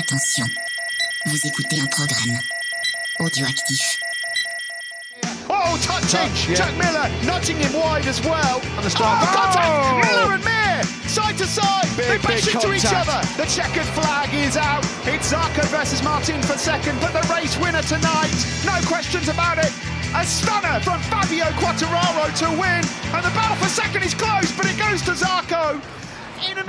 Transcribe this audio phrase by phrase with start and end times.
[0.00, 0.46] Attention,
[1.26, 2.38] vous écoutez un programme
[3.18, 3.98] audioactif.
[5.46, 6.08] Oh, touching!
[6.08, 6.54] Touch, yeah.
[6.54, 8.62] Jack Miller nudging him wide as well.
[8.78, 9.20] On the start.
[9.20, 9.68] Oh, contact!
[9.68, 10.00] Oh!
[10.00, 11.84] Miller and Mir, side to side.
[11.98, 13.20] Big, they bash big into each other.
[13.36, 14.82] The checkered flag is out.
[15.04, 18.32] It's Zarco versus Martin for second, but the race winner tonight,
[18.64, 19.70] no questions about it.
[20.16, 22.82] A stunner from Fabio Quattararo to win,
[23.12, 25.76] and the battle for second is close, but it goes to Zarco.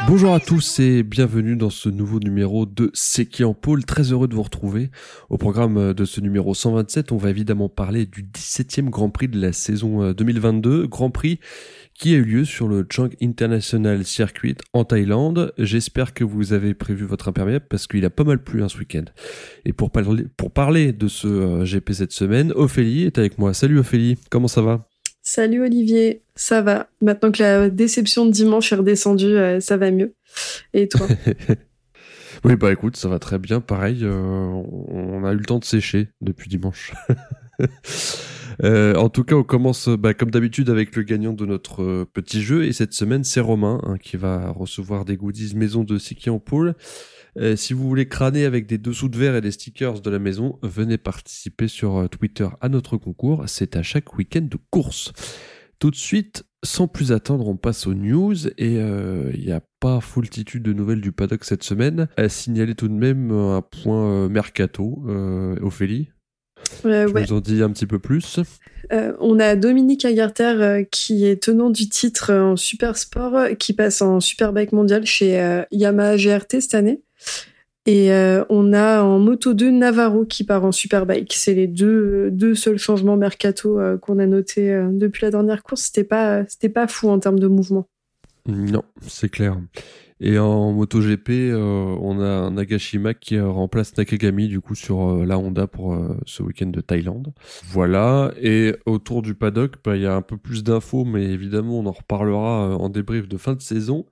[0.08, 3.86] Bonjour à tous et bienvenue dans ce nouveau numéro de C'est qui en pôle.
[3.86, 4.90] Très heureux de vous retrouver.
[5.30, 9.40] Au programme de ce numéro 127, on va évidemment parler du 17e Grand Prix de
[9.40, 10.88] la saison euh, 2022.
[10.88, 11.40] Grand Prix
[11.94, 15.54] qui a eu lieu sur le Chang International Circuit en Thaïlande.
[15.58, 18.78] J'espère que vous avez prévu votre imperméable parce qu'il a pas mal plu hein, ce
[18.78, 19.06] week-end.
[19.66, 23.54] Et pour parler, pour parler de ce euh, GP cette semaine, Ophélie est avec moi.
[23.54, 24.91] Salut Ophélie, comment ça va?
[25.24, 26.90] Salut Olivier, ça va?
[27.02, 30.16] Maintenant que la déception de dimanche est redescendue, euh, ça va mieux.
[30.74, 31.08] Et toi?
[32.44, 33.62] Oui, bah écoute, ça va très bien.
[33.62, 36.94] Pareil, euh, on a eu le temps de sécher depuis dimanche.
[38.64, 42.44] Euh, en tout cas, on commence bah, comme d'habitude avec le gagnant de notre petit
[42.44, 42.66] jeu.
[42.66, 46.38] Et cette semaine, c'est Romain hein, qui va recevoir des goodies maison de Siki en
[46.38, 46.76] pôle.
[47.38, 50.20] Euh, si vous voulez crâner avec des dessous de verre et des stickers de la
[50.20, 53.44] maison, venez participer sur euh, Twitter à notre concours.
[53.48, 55.14] C'est à chaque week-end de course.
[55.80, 59.62] Tout de suite, sans plus attendre, on passe aux news et euh, il n'y a
[59.80, 62.08] pas foultitude de nouvelles du paddock cette semaine.
[62.18, 66.10] À signaler tout de même un point mercato, euh, Ophélie.
[66.86, 67.22] Euh, Tu ouais.
[67.22, 68.40] nous en dis un petit peu plus
[68.92, 73.74] Euh, On a Dominique Agarter euh, qui est tenant du titre en super sport, qui
[73.74, 77.02] passe en superbike mondial chez Yamaha GRT cette année.
[77.88, 81.34] Et euh, on a en moto 2 Navarro qui part en superbike.
[81.34, 85.64] C'est les deux, deux seuls changements mercato euh, qu'on a notés euh, depuis la dernière
[85.64, 85.84] course.
[85.84, 87.88] C'était pas, c'était pas fou en termes de mouvement.
[88.46, 89.58] Non, c'est clair.
[90.24, 95.40] Et en MotoGP, euh, on a Nagashima qui remplace Nakagami du coup sur euh, la
[95.40, 97.34] Honda pour euh, ce week-end de Thaïlande.
[97.66, 98.32] Voilà.
[98.40, 101.88] Et autour du paddock, bah, il y a un peu plus d'infos, mais évidemment on
[101.88, 104.06] en reparlera en débrief de fin de saison.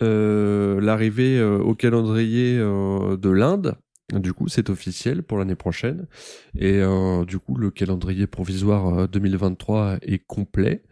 [0.00, 3.76] L'arrivée au calendrier de l'Inde.
[4.10, 6.06] Du coup, c'est officiel pour l'année prochaine.
[6.58, 10.82] Et euh, du coup, le calendrier provisoire euh, 2023 est complet.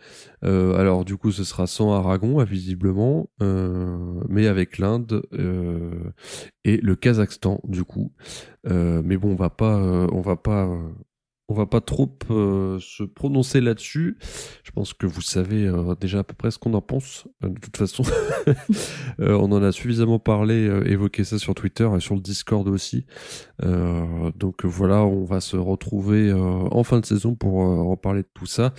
[0.43, 6.13] Euh, alors du coup, ce sera sans Aragon, visiblement, euh, mais avec l'Inde euh,
[6.65, 8.13] et le Kazakhstan, du coup.
[8.67, 10.89] Euh, mais bon, on va pas, euh, on va pas, euh,
[11.51, 14.17] on va pas trop euh, se prononcer là-dessus.
[14.63, 17.27] Je pense que vous savez euh, déjà à peu près ce qu'on en pense.
[17.45, 18.05] Euh, de toute façon,
[19.19, 23.05] on en a suffisamment parlé, évoqué ça sur Twitter et sur le Discord aussi.
[23.61, 28.47] Donc voilà, on va se retrouver en fin de saison pour euh, reparler de tout
[28.47, 28.73] ça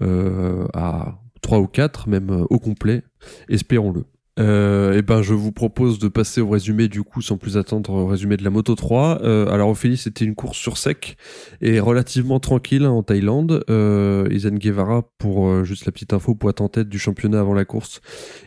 [0.00, 3.02] à 3 ou 4, même au complet,
[3.48, 4.04] espérons-le.
[4.40, 7.90] Euh, et ben je vous propose de passer au résumé du coup sans plus attendre
[7.90, 9.20] au résumé de la Moto 3.
[9.22, 11.16] Euh, alors Ophélie c'était une course sur sec
[11.60, 13.64] et relativement tranquille hein, en Thaïlande.
[13.68, 17.64] Euh, Guevara pour euh, juste la petite info pointe en tête du championnat avant la
[17.64, 18.00] course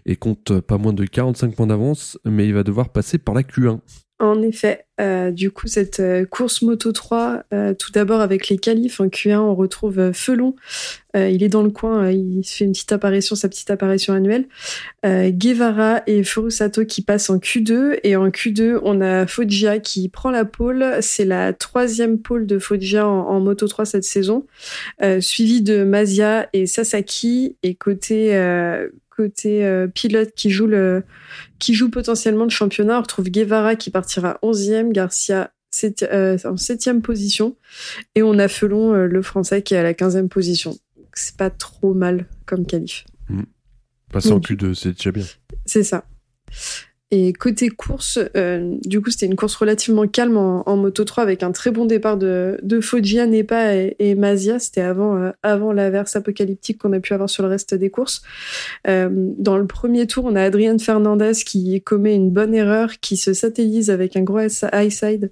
[0.06, 3.44] et compte pas moins de 45 points d'avance mais il va devoir passer par la
[3.44, 3.80] Q1.
[4.24, 8.58] En effet, euh, du coup, cette euh, course Moto 3, euh, tout d'abord avec les
[8.58, 10.56] qualifs en Q1, on retrouve Felon.
[11.16, 14.48] Il est dans le coin, il fait une petite apparition, sa petite apparition annuelle.
[15.04, 18.00] Guevara et Furusato qui passent en Q2.
[18.02, 20.84] Et en Q2, on a Foggia qui prend la pole.
[21.02, 24.48] C'est la troisième pole de Foggia en, Moto 3 cette saison.
[25.20, 27.58] Suivi de Mazia et Sasaki.
[27.62, 28.36] Et côté...
[29.94, 31.04] pilote qui joue le
[31.64, 32.98] qui joue potentiellement le championnat.
[32.98, 37.56] On retrouve Guevara qui partira 11e, Garcia sept- euh, en 7e position.
[38.16, 40.78] Et on a Felon, euh, le français, qui est à la 15e position.
[41.14, 43.06] C'est pas trop mal comme qualif.
[44.12, 45.24] Passer en Donc, Q2 c'est déjà bien.
[45.66, 46.06] C'est ça.
[47.16, 51.44] Et côté course, euh, du coup, c'était une course relativement calme en, Moto 3 avec
[51.44, 54.18] un très bon départ de, Foggia, Nepa et, et.
[54.58, 58.24] C'était avant, euh, avant l'averse apocalyptique qu'on a pu avoir sur le reste des courses.
[58.88, 63.16] Euh, dans le premier tour, on a Adrian Fernandez qui commet une bonne erreur, qui
[63.16, 65.30] se satellise avec un gros high side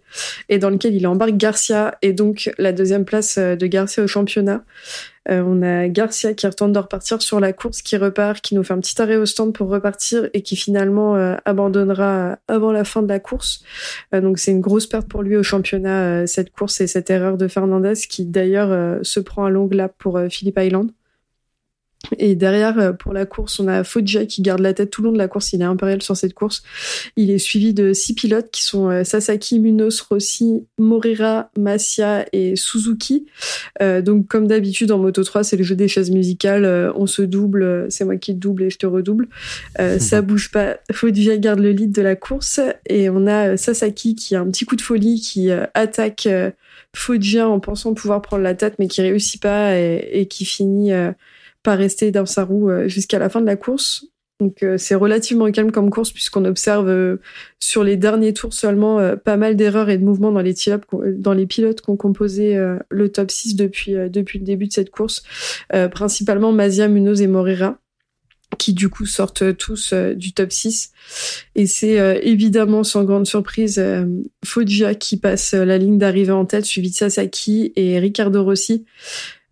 [0.50, 4.64] et dans lequel il embarque Garcia et donc la deuxième place de Garcia au championnat.
[5.30, 8.64] Euh, on a Garcia qui retourne de repartir sur la course, qui repart, qui nous
[8.64, 12.84] fait un petit arrêt au stand pour repartir et qui finalement euh, abandonnera avant la
[12.84, 13.64] fin de la course.
[14.14, 17.10] Euh, donc c'est une grosse perte pour lui au championnat, euh, cette course et cette
[17.10, 20.92] erreur de Fernandez qui d'ailleurs euh, se prend un long lap pour euh, Philippe Island.
[22.18, 25.08] Et derrière, euh, pour la course, on a Foggia qui garde la tête tout le
[25.08, 25.54] long de la course.
[25.54, 26.64] Il est impérial sur cette course.
[27.16, 32.56] Il est suivi de six pilotes qui sont euh, Sasaki, Munoz, Rossi, Morira, Massia et
[32.56, 33.28] Suzuki.
[33.82, 36.66] Euh, donc, comme d'habitude en Moto 3, c'est le jeu des chaises musicales.
[36.96, 39.28] On se double, c'est moi qui te double et je te redouble.
[39.80, 40.78] Euh, Ça bouge pas.
[40.92, 42.60] Foggia garde le lead de la course.
[42.88, 46.28] Et on a Sasaki qui a un petit coup de folie, qui attaque
[46.94, 50.92] Foggia en pensant pouvoir prendre la tête, mais qui réussit pas et, et qui finit
[51.64, 54.06] pas rester dans sa roue euh, jusqu'à la fin de la course.
[54.40, 57.18] Donc euh, c'est relativement calme comme course puisqu'on observe euh,
[57.60, 60.42] sur les derniers tours seulement pas mal d'erreurs et de mouvements dans
[61.34, 62.58] les, pilotes qui ont composé
[62.90, 65.22] le top 6 depuis, depuis le début de cette course,
[65.92, 67.78] principalement Mazia, Munoz et Morera
[68.58, 70.92] qui du coup sortent tous du top 6.
[71.56, 73.82] Et c'est évidemment sans grande surprise
[74.44, 78.86] Foggia qui passe la ligne d'arrivée en tête, suivi de Sasaki et Ricardo Rossi.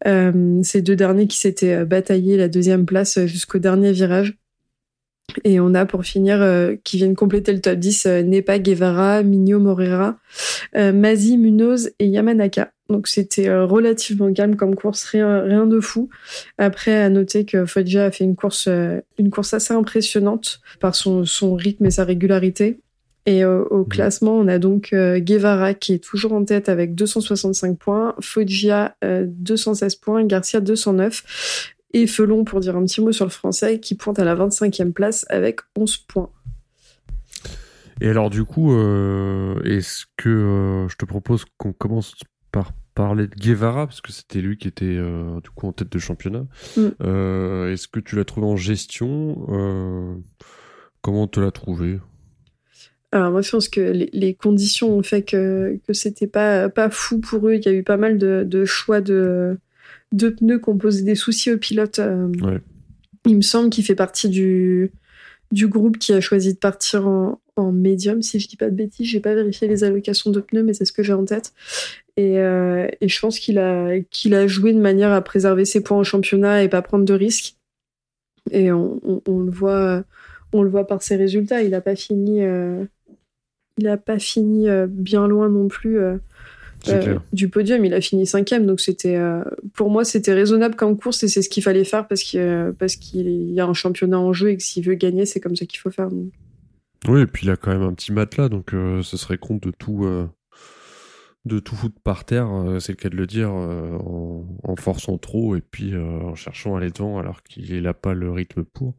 [0.08, 4.38] Euh, ces deux derniers qui s'étaient euh, bataillés la deuxième place euh, jusqu'au dernier virage.
[5.44, 6.44] Et on a pour finir
[6.84, 10.18] qui viennent compléter le top 10 Nepa, Guevara, Migno, Morera,
[10.74, 12.72] Mazi, Munoz et Yamanaka.
[12.90, 16.10] Donc c'était relativement calme comme course, rien, rien de fou.
[16.58, 18.68] Après, à noter que Foggia a fait une course,
[19.20, 22.80] une course assez impressionnante par son, son rythme et sa régularité.
[23.26, 23.90] Et euh, au mmh.
[23.90, 28.96] classement, on a donc euh, Guevara qui est toujours en tête avec 265 points, Foggia
[29.02, 33.80] 216 euh, points, Garcia 209 et Felon, pour dire un petit mot sur le français,
[33.80, 36.30] qui pointe à la 25e place avec 11 points.
[38.02, 38.74] Et alors du coup,
[39.66, 42.16] est-ce que je te propose qu'on commence
[42.52, 44.98] par parler de Guevara, parce que c'était lui qui était
[45.44, 46.46] du coup en tête de championnat.
[46.78, 46.88] Mmh.
[47.72, 50.22] est-ce que tu l'as trouvé en gestion?
[51.02, 52.00] Comment te l'as trouvé?
[53.12, 57.20] Alors moi je pense que les, conditions ont fait que, que c'était pas, pas fou
[57.20, 57.56] pour eux.
[57.56, 59.58] Il y a eu pas mal de, de choix de,
[60.12, 62.00] de pneus qui ont posé des soucis aux pilotes.
[62.00, 62.32] Euh.
[63.26, 64.92] Il me semble qu'il fait partie du,
[65.52, 68.76] du groupe qui a choisi de partir en, en médium, si je dis pas de
[68.76, 69.08] bêtises.
[69.08, 71.54] J'ai pas vérifié les allocations de pneus, mais c'est ce que j'ai en tête.
[72.16, 75.82] Et, euh, et je pense qu'il a, qu'il a joué de manière à préserver ses
[75.82, 77.56] points en championnat et pas prendre de risques.
[78.52, 80.04] Et on, on, le voit,
[80.54, 81.64] on le voit par ses résultats.
[81.64, 82.44] Il a pas fini.
[82.44, 82.86] Euh,
[83.80, 86.18] il n'a pas fini euh, bien loin non plus euh,
[86.90, 87.84] euh, du podium.
[87.86, 89.18] Il a fini cinquième, donc c'était
[89.74, 92.96] pour moi c'était raisonnable comme course et c'est ce qu'il fallait faire parce qu'il parce
[92.96, 95.66] qu'il y a un championnat en jeu et que s'il veut gagner, c'est comme ça
[95.66, 96.10] qu'il faut faire.
[97.08, 99.72] Oui, et puis il a quand même un petit matelas, donc ce serait con de
[99.72, 100.08] tout
[101.46, 102.50] de tout foutre par terre,
[102.80, 106.80] c'est le cas de le dire, en, en, forçant trop et puis en cherchant à
[106.80, 108.96] aller devant alors qu'il n'a pas le rythme pour.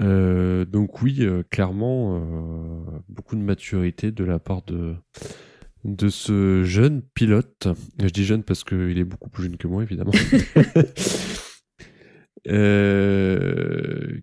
[0.00, 4.94] Euh, donc oui, euh, clairement, euh, beaucoup de maturité de la part de,
[5.84, 7.68] de ce jeune pilote.
[7.98, 10.12] Je dis jeune parce qu'il est beaucoup plus jeune que moi, évidemment.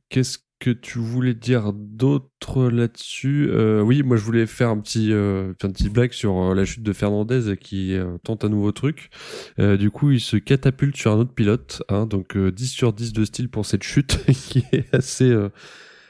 [0.10, 3.50] Qu'est-ce que tu voulais dire d'autre là-dessus?
[3.50, 6.66] Euh, Oui, moi je voulais faire un petit, euh, un petit blague sur euh, la
[6.66, 9.10] chute de Fernandez qui tente un nouveau truc.
[9.58, 13.26] du coup, il se catapulte sur un autre pilote, hein, donc 10 sur 10 de
[13.26, 15.36] style pour cette chute qui est assez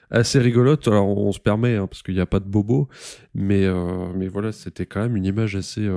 [0.09, 0.87] assez rigolote.
[0.87, 2.89] Alors on, se permet hein, parce qu'il n'y a pas de bobo,
[3.35, 3.67] mais
[4.15, 5.87] mais voilà, c'était quand même une image assez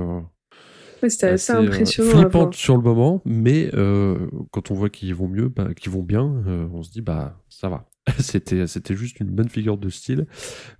[1.01, 2.11] c'était assez, impressionnant.
[2.11, 3.71] flippante sur le moment, mais
[4.51, 7.69] quand on voit qu'ils vont mieux, bah, qu'ils vont bien, on se dit bah ça
[7.69, 7.87] va.
[8.19, 10.25] c'était c'était juste une bonne figure de style.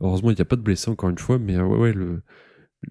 [0.02, 2.22] Heureusement, il n'y a pas de blessé encore une fois, mais euh, ouais, ouais le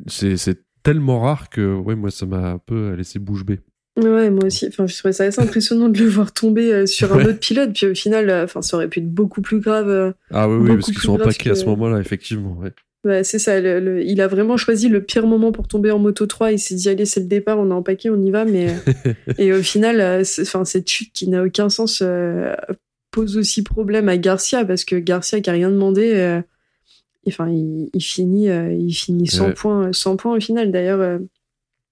[0.06, 3.60] c'est tellement rare que ouais, moi ça m'a un peu laissé bouche bée.
[3.98, 4.66] Ouais, moi aussi.
[4.68, 7.74] Enfin, je trouvais ça assez impressionnant de le voir tomber euh, sur un autre pilote.
[7.74, 10.14] Puis au final, euh, enfin, ça aurait pu être beaucoup plus grave.
[10.30, 12.56] ah oui, oui, parce qu'ils sont empaqués à ce moment-là, effectivement.
[12.56, 12.72] Ouais.
[13.04, 13.58] Ouais, c'est ça.
[13.58, 16.52] il a vraiment choisi le pire moment pour tomber en moto 3.
[16.52, 18.46] Il s'est dit, allez, c'est le départ, on a empaqué, on y va.
[18.46, 18.68] Mais
[19.38, 22.02] et au final, enfin, cette chute qui n'a aucun sens
[23.12, 26.40] pose aussi problème à Garcia parce que Garcia qui a rien demandé, euh,
[27.28, 30.72] enfin il, finit, euh, il finit 100 points, 100 points au final.
[30.72, 31.18] D'ailleurs, euh,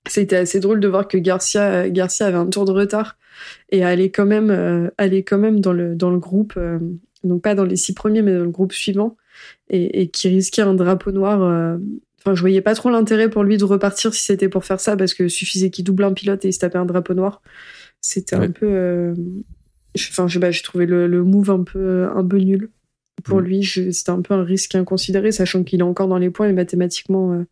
[0.09, 3.19] c'était assez drôle de voir que Garcia, Garcia avait un tour de retard
[3.71, 6.59] et allait quand même, allait quand même dans le dans le groupe,
[7.23, 9.17] donc pas dans les six premiers mais dans le groupe suivant
[9.69, 11.79] et, qui risquait un drapeau noir.
[12.19, 14.97] Enfin, je voyais pas trop l'intérêt pour lui de repartir si c'était pour faire ça
[14.97, 17.43] parce que suffisait qu'il double un pilote et il se tapait un drapeau noir.
[18.01, 19.15] C'était un peu
[19.97, 22.71] Enfin, j'ai trouvé le, le, move un peu, un peu nul.
[23.25, 23.45] Pour mm.
[23.45, 26.53] lui, c'était un peu un risque inconsidéré, sachant qu'il est encore dans les points et
[26.53, 27.45] mathématiquement, euh,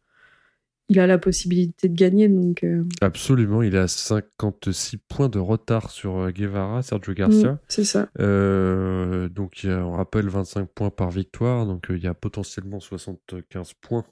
[0.88, 2.28] il a la possibilité de gagner.
[2.28, 2.84] Donc, euh.
[3.00, 7.52] Absolument, il a 56 points de retard sur euh, Guevara, Sergio Garcia.
[7.52, 8.08] Mm, c'est ça.
[8.16, 14.04] donc, on rappelle 25 points par victoire, donc il y a potentiellement 75 points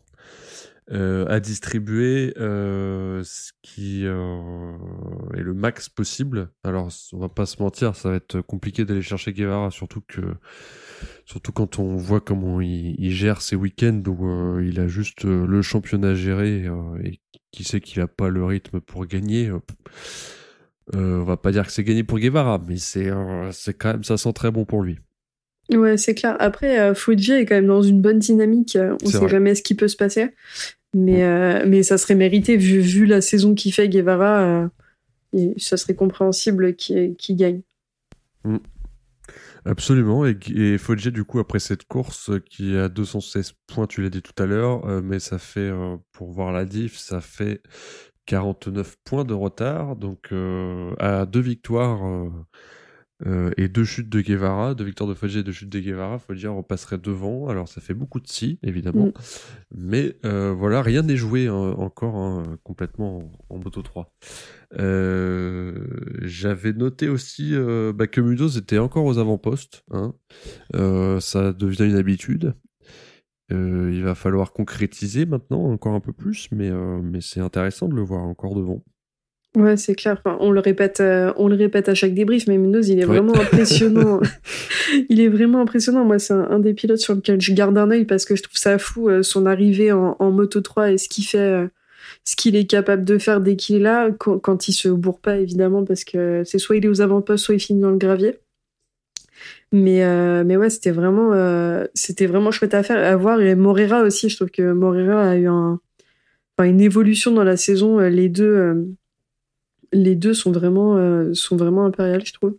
[0.90, 6.50] à distribuer ce qui est le max possible.
[6.64, 10.20] Alors, on va pas se mentir, ça va être compliqué d'aller chercher Guevara, surtout que
[11.24, 16.14] surtout quand on voit comment il, gère ses week-ends où il a juste le championnat
[16.14, 16.68] géré
[17.02, 19.50] et qui sait qu'il a pas le rythme pour gagner.
[20.92, 23.10] on va pas dire que c'est gagné pour Guevara, mais c'est
[23.52, 24.98] c'est quand même ça sent très bon pour lui.
[25.72, 26.36] Ouais, c'est clair.
[26.38, 28.78] Après, euh, Fuji est quand même dans une bonne dynamique.
[29.02, 30.28] On sait jamais ce qui peut se passer.
[30.94, 34.68] Mais, euh, mais ça serait mérité, vu, vu la saison qu'il fait Guevara,
[35.34, 37.62] euh, ça serait compréhensible qu'il gagne.
[38.44, 38.56] Mm.
[39.66, 40.24] Absolument.
[40.24, 44.40] Et, et du coup, après cette course qui a 216 points, tu l'as dit tout
[44.40, 45.72] à l'heure, mais ça fait,
[46.12, 47.60] pour voir la diff, ça fait
[48.26, 49.96] 49 points de retard.
[49.96, 50.32] Donc,
[51.00, 52.30] à deux victoires
[53.24, 56.18] euh, et deux chutes de Guevara, deux victoires de Foggia et deux chutes de Guevara,
[56.18, 57.48] Foggia repasserait devant.
[57.48, 59.06] Alors ça fait beaucoup de si, évidemment.
[59.06, 59.12] Mm.
[59.74, 64.12] Mais euh, voilà, rien n'est joué hein, encore hein, complètement en, Moto 3.
[64.78, 65.86] Euh,
[66.22, 67.54] j'avais noté aussi
[67.94, 69.84] bah, que Munoz était encore aux avant-postes.
[69.92, 70.12] Hein.
[71.20, 72.54] ça devient une habitude.
[73.50, 76.70] il va falloir concrétiser maintenant encore un peu plus, mais,
[77.02, 78.84] mais c'est intéressant de le voir encore devant.
[79.56, 80.20] Ouais, c'est clair.
[80.38, 83.34] on le répète, euh, on le répète à chaque débrief, mais Munoz, il est vraiment
[83.40, 84.20] impressionnant.
[85.08, 86.04] il est vraiment impressionnant.
[86.04, 88.58] Moi, c'est un, des pilotes sur lequel je garde un œil parce que je trouve
[88.58, 91.68] ça fou euh, son arrivée en, Moto 3 et ce qu'il fait, euh,
[92.24, 95.38] ce qu'il est capable de faire dès qu'il est là, quand, il se bourre pas
[95.38, 98.38] évidemment, parce que c'est soit il est aux avant-postes, soit il finit dans le gravier.
[99.72, 100.04] Mais
[100.44, 101.32] mais ouais, c'était vraiment
[101.94, 104.28] c'était vraiment chouette à faire à voir et Morera aussi.
[104.28, 105.80] Je trouve que Morera a eu un,
[106.62, 107.98] une évolution dans la saison.
[107.98, 108.96] Les deux
[109.92, 112.56] les deux sont vraiment, euh, sont vraiment impériales, je trouve.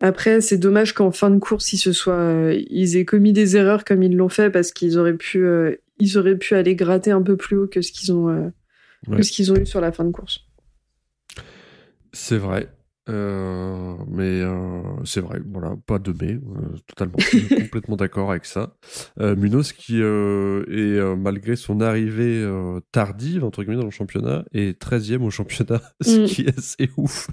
[0.00, 3.56] Après, c'est dommage qu'en fin de course, ils se soient, euh, ils aient commis des
[3.56, 7.10] erreurs comme ils l'ont fait parce qu'ils auraient pu, euh, ils auraient pu aller gratter
[7.10, 8.52] un peu plus haut que ce qu'ils ont,
[9.10, 10.46] que ce qu'ils ont eu sur la fin de course.
[12.12, 12.68] C'est vrai.
[13.10, 17.18] Euh, mais euh, c'est vrai, voilà, pas de mais, euh, totalement,
[17.60, 18.76] complètement d'accord avec ça.
[19.18, 22.46] Munoz qui est malgré son arrivée
[22.92, 26.24] tardive entre guillemets dans le championnat est 13e au championnat, ce mm.
[26.26, 27.28] qui est assez ouf,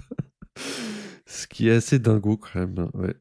[1.26, 2.90] ce qui est assez dingo quand même.
[2.94, 3.14] Ouais.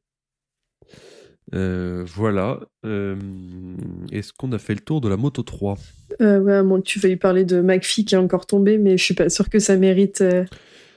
[2.16, 2.60] voilà.
[2.84, 5.78] Est-ce qu'on a fait le tour de la Moto 3
[6.20, 9.14] ouais, bon, Tu vas y parler de McPhee qui est encore tombé, mais je suis
[9.14, 10.22] pas sûr que ça mérite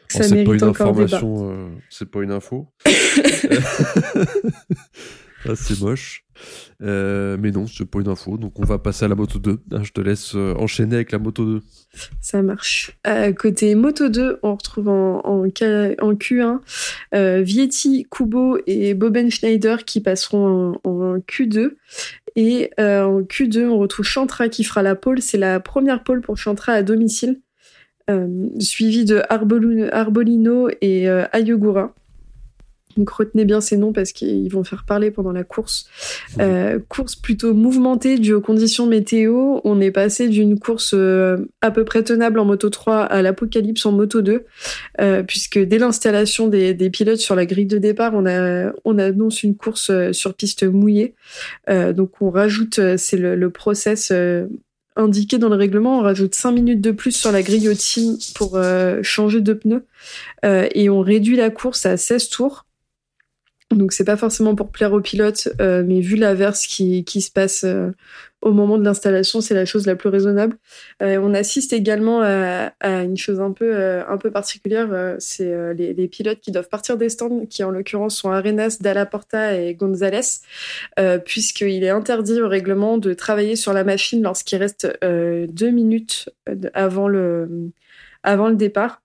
[0.08, 2.68] c'est pas une information, euh, c'est pas une info.
[5.46, 6.24] ah, c'est moche.
[6.82, 8.36] Euh, mais non, c'est pas une info.
[8.36, 9.60] Donc on va passer à la moto 2.
[9.72, 11.60] Ah, je te laisse euh, enchaîner avec la moto 2.
[12.20, 12.98] Ça marche.
[13.38, 16.60] côté moto 2, on retrouve en, en, Q1
[17.42, 21.76] Vietti, Kubo et Boben Schneider qui passeront en, en Q2.
[22.36, 25.22] Et en Q2, on retrouve Chantra qui fera la pole.
[25.22, 27.40] C'est la première pole pour Chantra à domicile.
[28.10, 31.94] Euh, suivi de Arbolino et euh, Ayogura.
[32.98, 35.88] Donc retenez bien ces noms parce qu'ils vont faire parler pendant la course.
[36.38, 39.58] Euh, course plutôt mouvementée due aux conditions météo.
[39.64, 40.94] On est passé d'une course
[41.62, 44.44] à peu près tenable en moto 3 à l'apocalypse en moto 2,
[45.26, 49.56] puisque dès l'installation des, pilotes sur la grille de départ, on, a, on annonce une
[49.56, 51.14] course sur piste mouillée.
[51.68, 54.12] donc on rajoute, c'est le, le, process
[54.96, 58.16] indiqué dans le règlement, on rajoute 5 minutes de plus sur la grille au team
[58.34, 59.84] pour euh, changer de pneus
[60.44, 62.64] euh, et on réduit la course à 16 tours.
[63.74, 67.30] Donc c'est pas forcément pour plaire aux pilotes, euh, mais vu l'averse qui, qui se
[67.30, 67.64] passe
[68.44, 70.58] au moment de l'installation, c'est la chose la plus raisonnable.
[71.02, 75.74] Euh, on assiste également à, une chose un peu, euh, un peu particulière, euh, c'est
[75.74, 79.74] les, pilotes qui doivent partir des stands, qui en l'occurrence sont Arenas, Dalla Porta et
[79.74, 80.20] Gonzalez,
[81.24, 86.28] puisqu'il est interdit au règlement de travailler sur la machine lorsqu'il reste deux minutes
[86.74, 87.70] avant le,
[88.22, 89.03] avant le départ.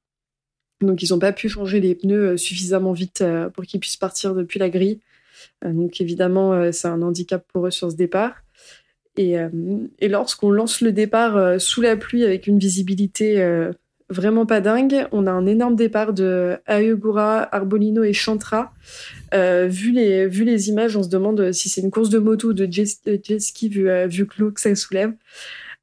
[0.81, 4.59] Donc ils n'ont pas pu changer les pneus suffisamment vite pour qu'ils puissent partir depuis
[4.59, 4.99] la grille.
[5.65, 8.35] donc évidemment, c'est un handicap pour eux sur ce départ.
[9.19, 9.49] Euh,
[9.99, 13.71] et, lorsqu'on lance le départ euh, sous la pluie avec une visibilité euh,
[14.09, 18.73] vraiment pas dingue, on a un énorme départ de Ayogura, Arbolino et Chantra.
[19.33, 22.53] vu, les, vu les images, on se demande si c'est une course de moto ou
[22.53, 25.13] de jet, ski vu, vu que l'eau que ça soulève.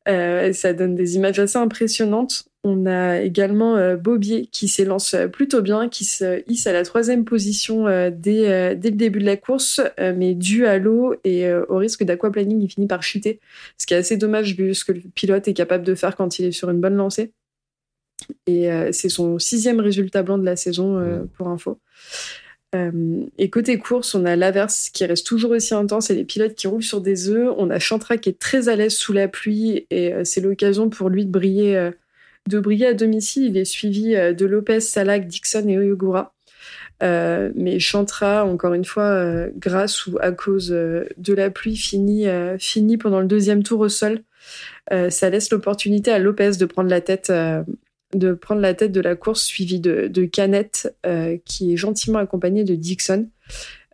[0.07, 2.47] ça donne des images assez impressionnantes.
[2.69, 6.83] On a également euh, Bobier qui s'élance euh, plutôt bien, qui se hisse à la
[6.83, 11.53] troisième position euh, dès, dès, le début de la course, mais dû à l'eau et
[11.53, 13.39] au risque d'aquaplaning, il finit par chuter.
[13.79, 16.41] Ce qui est assez dommage vu ce que le pilote est capable de faire quand
[16.41, 17.33] il est sur une bonne lancée.
[18.47, 21.79] Et c'est son sixième résultat blanc de la saison, pour info.
[22.75, 26.67] et côté course, on a l'averse qui reste toujours aussi intense et les pilotes qui
[26.67, 27.55] roulent sur des œufs.
[27.59, 31.11] On a Chantra qui est très à l'aise sous la pluie et c'est l'occasion pour
[31.11, 31.93] lui de briller,
[32.47, 33.45] de briller à domicile.
[33.45, 36.37] Il est suivi de Lopez, Salak, Dixon et Oyogura.
[37.03, 41.77] Euh, mais Chantra, encore une fois, euh, grâce ou à cause euh, de la pluie,
[41.77, 42.27] finit,
[42.99, 44.23] pendant le deuxième tour au sol.
[44.91, 47.33] ça laisse l'opportunité à Lopez de prendre la tête.
[48.15, 50.95] de prendre la tête de la course suivi de, de Canette
[51.45, 53.29] qui est gentiment accompagné de Dixon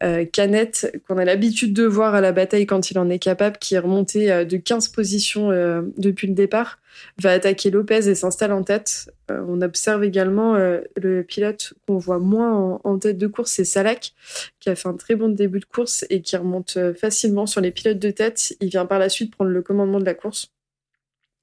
[0.02, 3.59] euh, Canette, qu'on a l'habitude de voir à la bataille quand il en est capable,
[3.59, 6.78] qui est remonté euh, de 15 positions euh, depuis le départ,
[7.20, 9.11] va attaquer Lopez et s'installe en tête.
[9.28, 14.12] on observe également le pilote qu'on voit moins en, tête de course, c'est Salak,
[14.61, 17.70] qui a fait un très bon début de course et qui remonte facilement sur les
[17.70, 18.54] pilotes de tête.
[18.61, 20.49] Il vient par la suite prendre le commandement de la course.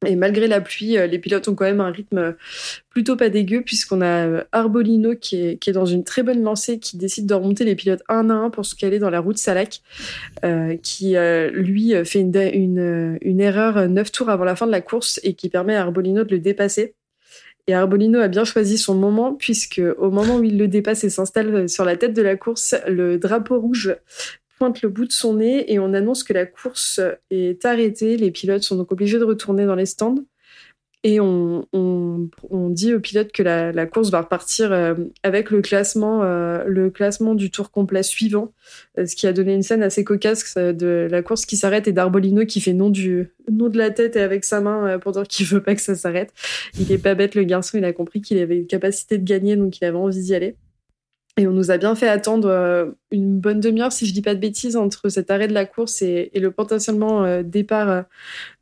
[0.05, 2.35] Et malgré la pluie, euh, les pilotes ont quand même un rythme
[2.89, 6.95] plutôt pas dégueu, puisqu'on a euh, Arbolino qui est, dans une très bonne lancée, qui
[6.95, 9.81] décide de remonter les pilotes un à un pour se caler dans la route Salak,
[10.45, 11.15] euh, qui
[11.51, 15.33] lui fait une, une, une, erreur neuf tours avant la fin de la course et
[15.33, 16.95] qui permet à Arbolino de le dépasser.
[17.67, 21.09] Et Arbolino a bien choisi son moment, puisque au moment où il le dépasse et
[21.09, 23.95] s'installe sur la tête de la course, le drapeau rouge
[24.59, 26.99] pointe le bout de son nez et on annonce que la course
[27.31, 28.17] est arrêtée.
[28.17, 30.23] Les pilotes sont donc obligés de retourner dans les stands.
[31.03, 31.65] Et on,
[32.71, 37.35] dit aux pilotes que la, course va repartir euh, avec le classement, euh, le classement
[37.35, 38.53] du tour complet suivant,
[38.97, 41.93] euh, ce qui a donné une scène assez cocasse de la course qui s'arrête et
[41.93, 45.23] d'Arbolino qui fait non du nom de la tête et avec sa main pour dire
[45.23, 46.33] qu'il veut pas que ça s'arrête.
[46.77, 49.55] Il est pas bête le garçon, il a compris qu'il avait une capacité de gagner
[49.55, 50.55] donc il avait envie d'y aller.
[51.39, 54.35] Et on nous a bien fait attendre euh, une bonne demi-heure, si je dis pas
[54.35, 58.01] de bêtises, entre cet arrêt de la course et, le potentiellement euh, départ, euh,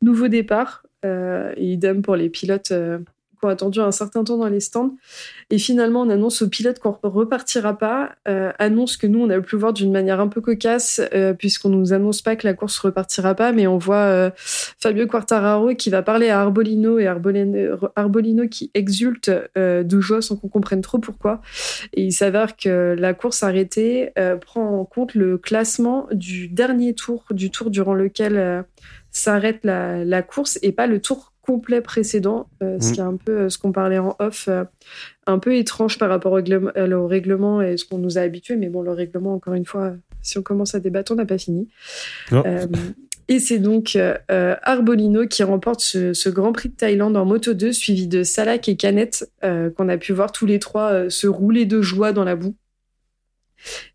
[0.00, 0.84] nouveau départ.
[1.56, 2.72] idem pour les pilotes
[3.38, 4.94] qui ont attendu un certain temps dans les stands.
[5.50, 9.40] Et finalement, on annonce aux pilotes qu'on repartira pas, euh, annonce que nous, on a
[9.40, 12.78] pu voir d'une manière un peu cocasse, euh, puisqu'on nous annonce pas que la course
[12.78, 18.48] repartira pas, mais on voit euh, Fabio Quartararo qui va parler à Arbolino et Arbolino,
[18.48, 21.40] qui exulte euh, de joie sans qu'on comprenne trop pourquoi.
[21.94, 27.24] Et il s'avère que la course arrêtée prend en compte le classement du dernier tour,
[27.30, 28.64] du tour durant lequel
[29.10, 32.92] s'arrête la course et pas le tour complet précédent, euh, ce mm.
[32.92, 34.64] qui est un peu euh, ce qu'on parlait en off, euh,
[35.26, 38.56] un peu étrange par rapport au règlement, et ce qu'on nous a habitué.
[38.56, 41.38] Mais bon, le règlement, encore une fois, si on commence à débattre, on n'a pas
[41.38, 41.66] fini.
[43.28, 47.72] et c'est donc Arbolino qui remporte ce, ce, Grand Prix de Thaïlande en Moto 2,
[47.72, 51.80] suivi de Salak et Canet, qu'on a pu voir tous les trois se rouler de
[51.80, 52.54] joie dans la boue.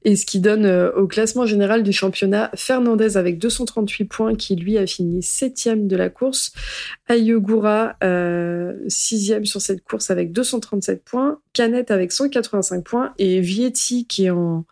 [0.04, 4.56] Et ce qui donne euh, au classement général du championnat Fernandez avec 238 points qui
[4.56, 6.54] lui a fini septième de la course.
[7.08, 11.39] Ayogura euh, sixième sur cette course avec 237 points.
[11.54, 14.65] Canet avec 185 points et Vietti qui est en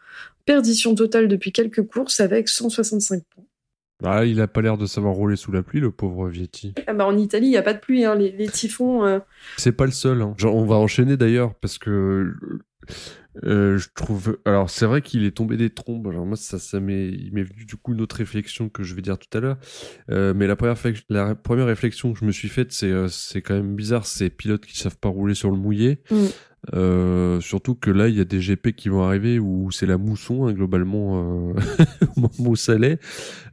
[0.45, 3.45] perdition totale depuis quelques courses avec 165 points.
[4.01, 6.73] Bah, il a pas l'air de savoir rouler sous la pluie, le pauvre Vietti.
[6.88, 8.15] Ah bah en Italie, il y a pas de pluie, hein.
[8.15, 9.06] les, typhons.
[9.06, 9.19] Euh.
[9.58, 10.21] C'est pas le seul.
[10.23, 10.34] Hein.
[10.38, 12.34] Genre, on va enchaîner d'ailleurs parce que
[13.43, 14.37] euh, je trouve.
[14.45, 16.07] Alors, c'est vrai qu'il est tombé des trombes.
[16.07, 18.93] Alors, moi, ça, ça m'est, il m'est venu du coup une autre réflexion que je
[18.93, 19.57] vais dire tout à l'heure.
[20.09, 20.75] Euh, mais la première,
[21.09, 24.29] la première réflexion que je me suis faite, c'est, euh, c'est quand même bizarre ces
[24.29, 25.99] pilotes qui savent pas rouler sur le mouillé.
[26.11, 26.25] Mm.
[26.73, 29.97] Euh, surtout que là, il y a des GP qui vont arriver où c'est la
[29.97, 31.53] mousson, hein, globalement, euh,
[32.15, 32.99] au moment où ça l'est.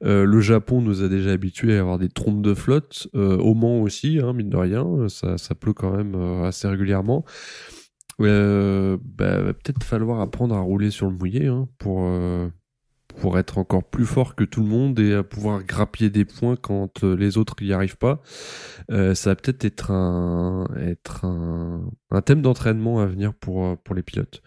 [0.04, 3.08] Euh, le Japon nous a déjà habitués à avoir des trompes de flotte.
[3.14, 6.14] au Mans aussi, hein, mine de rien, ça, ça pleut quand même
[6.44, 7.24] assez régulièrement.
[8.20, 12.48] Euh, bah, va peut-être falloir apprendre à rouler sur le mouillé hein, pour, euh,
[13.20, 16.56] pour être encore plus fort que tout le monde et à pouvoir grappiller des points
[16.56, 18.20] quand euh, les autres n'y arrivent pas.
[18.90, 23.94] Euh, ça va peut-être être un, être un, un thème d'entraînement à venir pour, pour
[23.94, 24.42] les pilotes.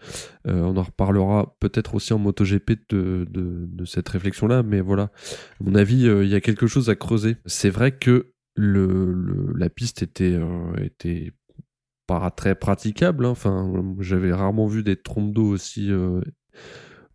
[0.46, 5.04] Euh, on en reparlera peut-être aussi en MotoGP de, de, de cette réflexion-là, mais voilà,
[5.04, 7.36] à mon avis, il y a quelque chose à creuser.
[7.46, 10.38] C'est vrai que le, le, la piste était,
[10.82, 11.32] était
[12.20, 13.26] pas très praticable.
[13.26, 13.30] Hein.
[13.30, 16.20] Enfin, j'avais rarement vu des trompes d'eau aussi euh,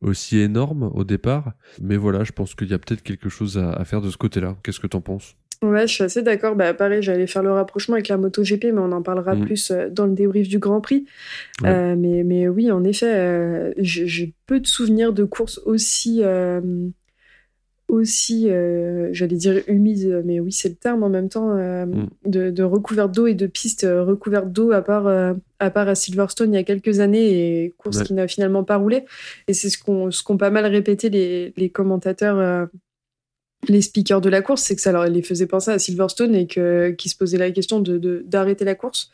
[0.02, 1.54] aussi énormes au départ.
[1.82, 4.56] Mais voilà, je pense qu'il y a peut-être quelque chose à, faire de ce côté-là.
[4.64, 5.36] Qu'est-ce que tu en penses?
[5.64, 6.56] Ouais, je suis assez d'accord.
[6.56, 9.46] Bah, pareil, j'allais faire le rapprochement avec la MotoGP, mais on en parlera mm.
[9.46, 11.06] plus euh, dans le débrief du Grand Prix.
[11.64, 16.22] Euh, mais, mais oui, en effet, j'ai peu de souvenirs de courses aussi
[17.88, 22.08] aussi, euh, j'allais dire humide, mais oui, c'est le terme en même temps, euh, mm.
[22.26, 25.08] de, de recouverte d'eau et de pistes euh, recouvertes d'eau, à part,
[25.60, 28.78] à part à Silverstone il y a quelques années, et course qui n'a finalement pas
[28.78, 29.06] roulé.
[29.48, 32.68] Et c'est ce qu'ont ce qu'on pas mal répété les, les commentateurs,
[33.68, 36.48] les speakers de la course, c'est que ça leur les faisait penser à Silverstone et
[36.48, 39.12] que, qu'ils se posaient la question de, d'arrêter la course.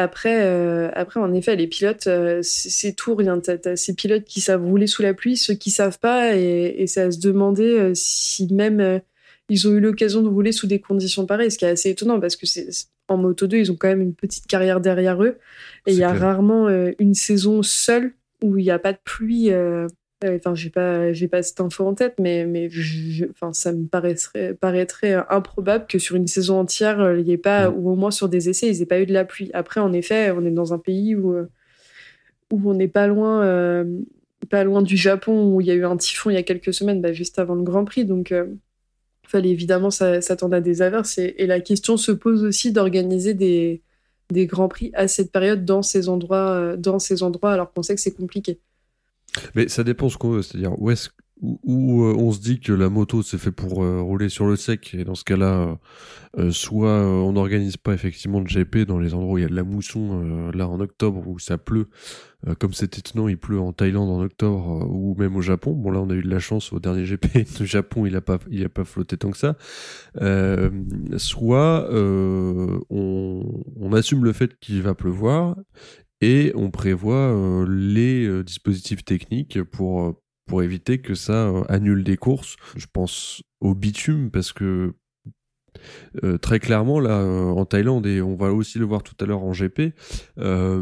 [0.00, 3.40] Après, euh, après, en effet, les pilotes, euh, c'est tout rien.
[3.40, 6.86] T'as ces pilotes qui savent rouler sous la pluie, ceux qui savent pas, et, et
[6.86, 9.00] c'est à se demander si même
[9.48, 12.20] ils ont eu l'occasion de rouler sous des conditions pareilles, ce qui est assez étonnant
[12.20, 12.68] parce que c'est
[13.08, 15.38] en Moto 2, ils ont quand même une petite carrière derrière eux,
[15.86, 19.50] et il y a rarement une saison seule où il n'y a pas de pluie.
[20.24, 22.68] Enfin, j'ai pas, j'ai pas cette info en tête, mais, mais
[23.30, 27.70] enfin, ça me paraîtrait, paraîtrait improbable que sur une saison entière, il y ait pas,
[27.70, 27.74] mm.
[27.76, 29.50] ou au moins sur des essais, ils n'aient pas eu de la pluie.
[29.54, 31.36] Après, en effet, on est dans un pays où,
[32.52, 33.84] où on n'est pas loin, euh,
[34.50, 36.74] pas loin du Japon, où il y a eu un typhon il y a quelques
[36.74, 38.04] semaines, bah, juste avant le Grand Prix.
[38.04, 38.46] Donc, euh,
[39.24, 41.18] il fallait évidemment s'attendre à des averses.
[41.18, 43.82] Et, et, la question se pose aussi d'organiser des,
[44.30, 47.82] des Grands Prix à cette période dans ces endroits, euh, dans ces endroits alors qu'on
[47.82, 48.60] sait que c'est compliqué.
[49.54, 52.72] Mais ça dépend ce qu'on veut, c'est-à-dire où est-ce où, euh, on se dit que
[52.72, 54.94] la moto c'est fait pour euh, rouler sur le sec.
[54.94, 55.78] Et dans ce cas-là
[56.36, 59.48] euh, soit on n'organise pas effectivement de GP dans les endroits où il y a
[59.48, 61.88] de la mousson là en octobre où ça pleut
[62.60, 65.72] comme c'est étonnant il pleut en Thaïlande en octobre ou même au Japon.
[65.72, 68.20] Bon là on a eu de la chance au dernier GP le Japon il a
[68.20, 69.56] pas il a pas flotté tant que ça.
[71.16, 75.56] Soit on, on assume le fait qu'il va pleuvoir
[76.20, 80.12] et on prévoit euh, les euh, dispositifs techniques pour euh,
[80.46, 82.56] pour éviter que ça annule des courses.
[82.74, 84.94] Je pense au bitume parce que
[86.40, 89.52] très clairement là en Thaïlande et on va aussi le voir tout à l'heure en
[89.52, 89.92] GP,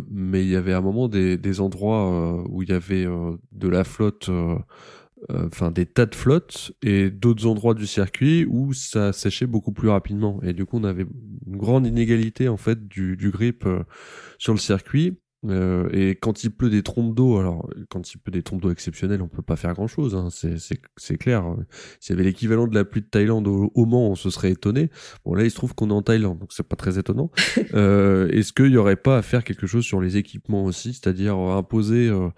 [0.08, 3.06] mais il y avait à un moment des, des endroits où il y avait
[3.50, 4.30] de la flotte
[5.28, 9.88] enfin des tas de flottes et d'autres endroits du circuit où ça séchait beaucoup plus
[9.88, 11.06] rapidement et du coup on avait
[11.46, 13.66] une grande inégalité en fait du, du grip
[14.38, 18.32] sur le circuit euh, et quand il pleut des trompes d'eau, alors quand il pleut
[18.32, 21.44] des trompes d'eau exceptionnelles, on peut pas faire grand chose, hein, c'est clair.
[22.00, 24.90] S'il y avait l'équivalent de la pluie de Thaïlande au, Mans, on se serait étonné.
[25.24, 27.30] Bon là, il se trouve qu'on est en Thaïlande, donc c'est pas très étonnant.
[27.74, 31.36] euh, Est-ce qu'il y aurait pas à faire quelque chose sur les équipements aussi, c'est-à-dire
[31.36, 32.28] imposer euh,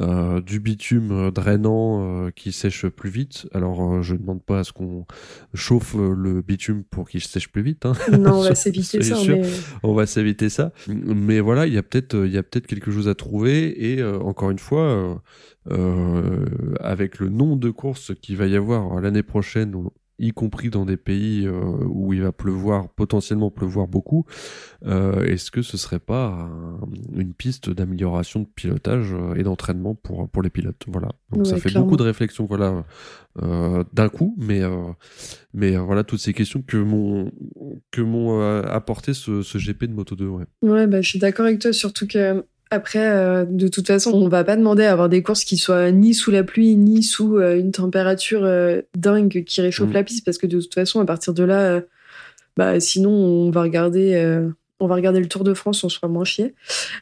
[0.00, 3.48] euh, du bitume drainant qui sèche plus vite?
[3.52, 5.06] Alors je ne demande pas à ce qu'on
[5.54, 7.86] chauffe le bitume pour qu'il sèche plus vite.
[7.86, 7.92] Hein.
[8.18, 9.16] Non, on va s'éviter ça.
[9.26, 9.42] Mais...
[9.82, 10.72] On va s'éviter ça.
[10.88, 13.92] Mais voilà, il y a peut-être il y a peut-être quelque chose à trouver.
[13.92, 15.14] Et euh, encore une fois, euh,
[15.70, 16.46] euh,
[16.80, 19.74] avec le nombre de courses qu'il va y avoir l'année prochaine,
[20.22, 24.24] y compris dans des pays où il va pleuvoir, potentiellement pleuvoir beaucoup,
[24.84, 26.48] est-ce que ce serait pas
[27.14, 30.84] une piste d'amélioration de pilotage et d'entraînement pour, pour les pilotes?
[30.88, 31.08] Voilà.
[31.30, 32.84] Donc ça fait beaucoup de réflexions voilà,
[33.92, 34.62] d'un coup, mais,
[35.54, 37.32] mais voilà toutes ces questions que m'ont
[37.90, 40.26] que m'ont apporté ce, ce, GP de Moto 2.
[40.26, 44.12] Ouais, ouais bah, je suis d'accord avec toi, surtout que après, euh, de toute façon,
[44.14, 47.02] on va pas demander à avoir des courses qui soient ni sous la pluie, ni
[47.02, 49.92] sous euh, une température euh, dingue qui réchauffe mm.
[49.92, 51.82] la piste, parce que de toute façon, à partir de là,
[52.56, 54.40] bah, sinon, on va regarder,
[54.80, 56.54] on va regarder le Tour de France, on sera moins chier.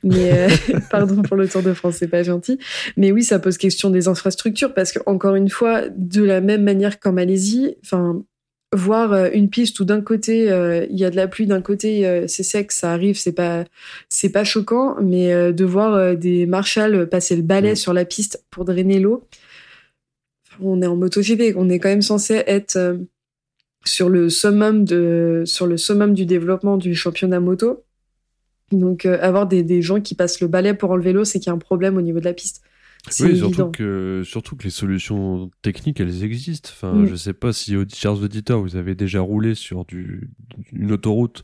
[0.03, 0.49] Mais
[0.91, 2.59] pardon pour le Tour de France, c'est pas gentil.
[2.97, 6.65] Mais oui, ça pose question des infrastructures, parce que encore une fois, de la même
[6.65, 8.25] manière qu'en Malaisie, enfin,
[8.73, 11.61] voir euh, une piste où d'un côté euh, il y a de la pluie, d'un
[11.61, 13.65] côté euh, c'est sec, ça arrive, c'est pas
[14.09, 18.65] c'est pas choquant, mais de voir des marshals passer le balai sur la piste pour
[18.65, 19.27] drainer l'eau,
[20.61, 22.99] on est en MotoGP, on est quand même censé être
[23.85, 27.85] sur le summum de sur le summum du développement du championnat moto.
[28.73, 31.51] Donc avoir des, des gens qui passent le balai pour enlever l'eau, c'est qu'il y
[31.51, 32.63] a un problème au niveau de la piste.
[33.21, 36.71] Oui, surtout que, surtout que les solutions techniques, elles existent.
[36.73, 37.07] Enfin, mm.
[37.07, 40.31] je sais pas si, chers auditeurs, vous avez déjà roulé sur du,
[40.73, 41.43] une autoroute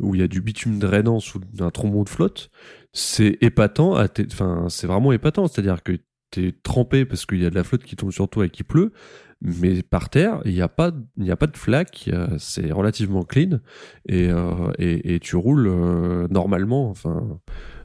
[0.00, 2.50] où il y a du bitume drainant sous un trombon de flotte.
[2.92, 3.96] C'est épatant,
[4.32, 5.46] enfin, c'est vraiment épatant.
[5.46, 5.98] C'est-à-dire que
[6.30, 8.62] t'es trempé parce qu'il y a de la flotte qui tombe sur toi et qui
[8.62, 8.92] pleut.
[9.40, 13.22] Mais par terre, il n'y a pas, il n'y a pas de flaque, c'est relativement
[13.22, 13.60] clean
[14.08, 16.90] et, euh, et, et, tu roules euh, normalement.
[16.90, 17.38] Enfin,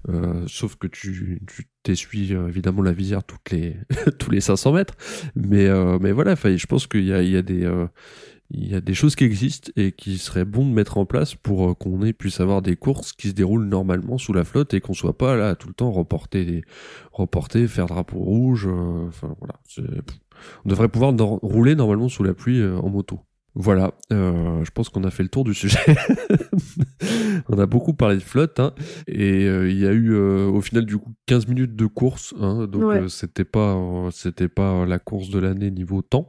[0.10, 1.42] euh, sauf que tu
[1.84, 3.78] t'essuies euh, évidemment la visière toutes les
[4.20, 4.96] tous les 500 mètres.
[5.36, 7.70] Mais euh, mais voilà, je pense qu'il y a il y a des
[8.52, 11.34] il y a des choses qui existent et qui seraient bon de mettre en place
[11.34, 14.94] pour qu'on puisse avoir des courses qui se déroulent normalement sous la flotte et qu'on
[14.94, 16.64] soit pas là tout le temps reporter,
[17.12, 18.68] reporter, faire drapeau rouge.
[19.08, 19.60] enfin voilà,
[20.66, 23.22] on devrait pouvoir rouler normalement sous la pluie en moto.
[23.56, 25.78] Voilà, euh, je pense qu'on a fait le tour du sujet.
[27.50, 28.74] on a beaucoup parlé de flotte, hein,
[29.08, 32.34] et euh, il y a eu euh, au final du coup 15 minutes de course,
[32.40, 33.78] hein, donc euh, c'était pas
[34.12, 36.28] c'était pas la course de l'année niveau temps,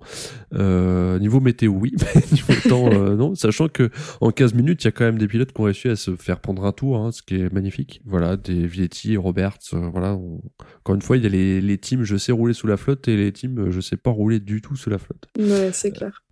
[0.53, 4.93] niveau météo oui, mais niveau temps non, sachant que en 15 minutes il y a
[4.93, 7.23] quand même des pilotes qui ont réussi à se faire prendre un tour, hein, ce
[7.23, 8.03] qui est magnifique.
[8.05, 10.13] Voilà, des Vietti, Roberts, voilà.
[10.13, 13.09] Encore une fois, il y a les, les teams je sais rouler sous la flotte
[13.09, 15.27] et les teams je sais pas rouler du tout sous la flotte.
[15.39, 16.24] Ouais, c'est clair.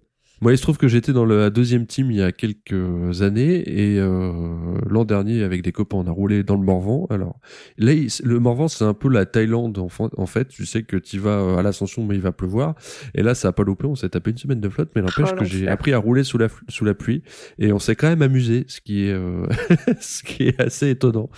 [0.43, 3.63] Moi, il se trouve que j'étais dans la deuxième team il y a quelques années
[3.65, 7.07] et euh, l'an dernier, avec des copains, on a roulé dans le Morvan.
[7.11, 7.39] Alors
[7.79, 7.93] là,
[8.25, 10.49] le Morvan, c'est un peu la Thaïlande en, fait.
[10.49, 12.75] Tu sais que tu vas à l'ascension, mais il va pleuvoir.
[13.15, 13.87] Et là, ça a pas loupé.
[13.87, 16.25] On s'est tapé une semaine de flotte, mais n'empêche Oh, que j'ai appris à rouler
[16.25, 17.23] sous la sous la pluie
[17.61, 19.47] et on s'est quand même amusé, ce qui est euh,
[20.01, 21.31] ce qui est assez étonnant.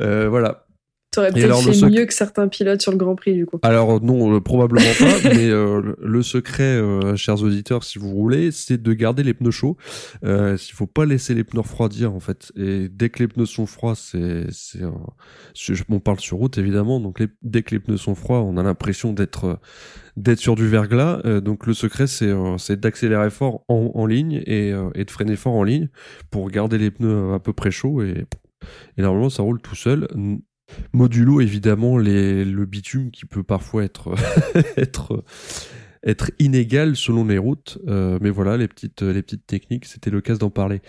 [0.00, 0.63] Euh, voilà.
[1.14, 3.58] T'aurais peut-être fait mieux que certains pilotes sur le Grand Prix, du coup.
[3.62, 8.50] Alors non, euh, probablement pas, mais euh, le- secret, euh, chers auditeurs, si vous roulez,
[8.50, 9.76] c'est de garder les pneus chauds.
[10.24, 12.50] Euh, Il faut pas laisser les pneus refroidir en fait.
[12.56, 14.46] Et dès que les pneus sont froids, c'est,
[15.88, 17.00] on parle sur route évidemment.
[17.00, 19.58] Donc les- dès que les pneus sont froids, on a l'impression d'être
[20.16, 21.20] d'être sur du verglas.
[21.24, 25.04] Euh, donc le secret, c'est euh, c'est d'accélérer fort en, en ligne et, euh, et
[25.04, 25.88] de freiner fort en ligne
[26.30, 28.24] pour garder les pneus à peu près chauds et,
[28.96, 30.08] et normalement ça roule tout seul.
[30.92, 34.14] Modulo évidemment les, le bitume qui peut parfois être
[34.76, 35.22] être
[36.06, 40.38] être inégal selon les routes, Euh, mais voilà les petites les petites techniques, c'était l'occasion
[40.46, 40.82] d'en parler.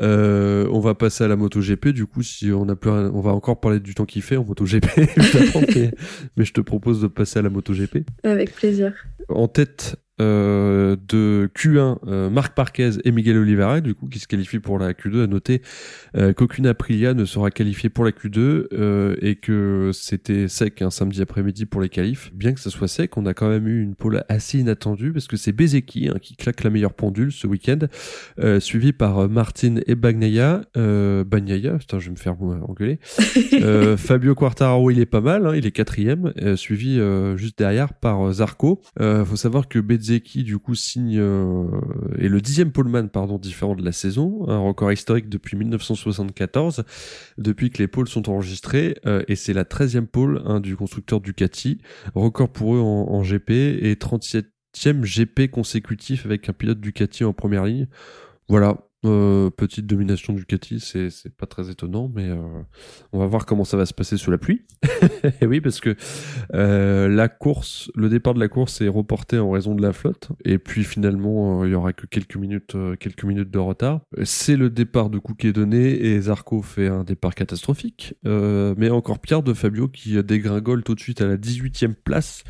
[0.00, 1.88] Euh, on va passer à la MotoGP.
[1.90, 4.36] Du coup, si on a plus, rien- on va encore parler du temps qu'il fait
[4.36, 4.86] en MotoGP,
[5.16, 5.92] évidemment, mais,
[6.36, 7.98] mais je te propose de passer à la MotoGP.
[8.24, 8.92] Avec plaisir.
[9.28, 14.26] En tête euh, de Q1, euh, Marc Marquez et Miguel Oliveira, du coup, qui se
[14.26, 15.24] qualifient pour la Q2.
[15.24, 15.62] À noter
[16.16, 18.38] euh, qu'aucune Aprilia ne sera qualifiée pour la Q2
[18.72, 22.30] euh, et que c'était sec un samedi après-midi pour les qualifs.
[22.34, 25.26] Bien que ça soit sec, on a quand même eu une pole assez inattendue parce
[25.26, 27.78] que c'est Bezeki hein, qui claque la meilleure pendule ce week-end,
[28.38, 30.62] euh, suivi par Martin et Bagnaia.
[30.76, 32.98] Euh, Bagnaia, putain, je vais me faire engueuler.
[33.62, 37.58] Euh, Fabio Quartararo, il est pas mal, hein, il est quatrième, euh, suivi euh, juste
[37.58, 38.80] derrière par Zarco.
[39.00, 41.66] Euh, faut savoir que Bezzecchi, du coup, signe euh,
[42.18, 46.84] est le dixième poleman, pardon, différent de la saison, un record historique depuis 1974,
[47.38, 51.20] depuis que les pôles sont enregistrés, euh, et c'est la treizième pole hein, du constructeur
[51.20, 51.78] Ducati,
[52.14, 54.44] record pour eux en, en GP et 37e
[55.02, 57.88] GP consécutif avec un pilote Ducati en première ligne.
[58.48, 62.38] Voilà, euh, petite domination Ducati, c'est c'est pas très étonnant, mais euh,
[63.12, 64.64] on va voir comment ça va se passer sous la pluie.
[65.40, 65.94] et oui, parce que
[66.54, 70.30] euh, la course, le départ de la course est reporté en raison de la flotte,
[70.44, 74.00] et puis finalement euh, il y aura que quelques minutes, euh, quelques minutes de retard.
[74.24, 78.74] C'est le départ de coup qui est donné, et Zarco fait un départ catastrophique, euh,
[78.78, 82.44] mais encore pire de Fabio qui dégringole tout de suite à la 18e place.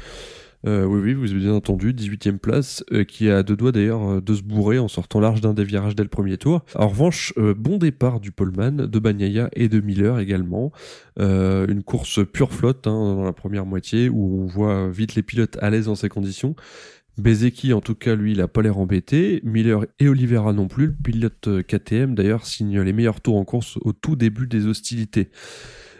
[0.66, 4.10] Euh, oui, oui, vous avez bien entendu, 18e place, euh, qui à deux doigts d'ailleurs
[4.10, 6.64] euh, de se bourrer en sortant large d'un des virages dès le premier tour.
[6.74, 10.72] En revanche, bon départ du Poleman, de Bagnaia et de Miller également.
[11.18, 15.56] Une course pure flotte hein, dans la première moitié où on voit vite les pilotes
[15.60, 16.56] à l'aise dans ces conditions.
[17.18, 19.40] Bezeki, en tout cas, lui, il a pas l'air embêté.
[19.42, 20.86] Miller et Oliveira non plus.
[20.86, 25.30] Le pilote KTM, d'ailleurs, signe les meilleurs tours en course au tout début des hostilités.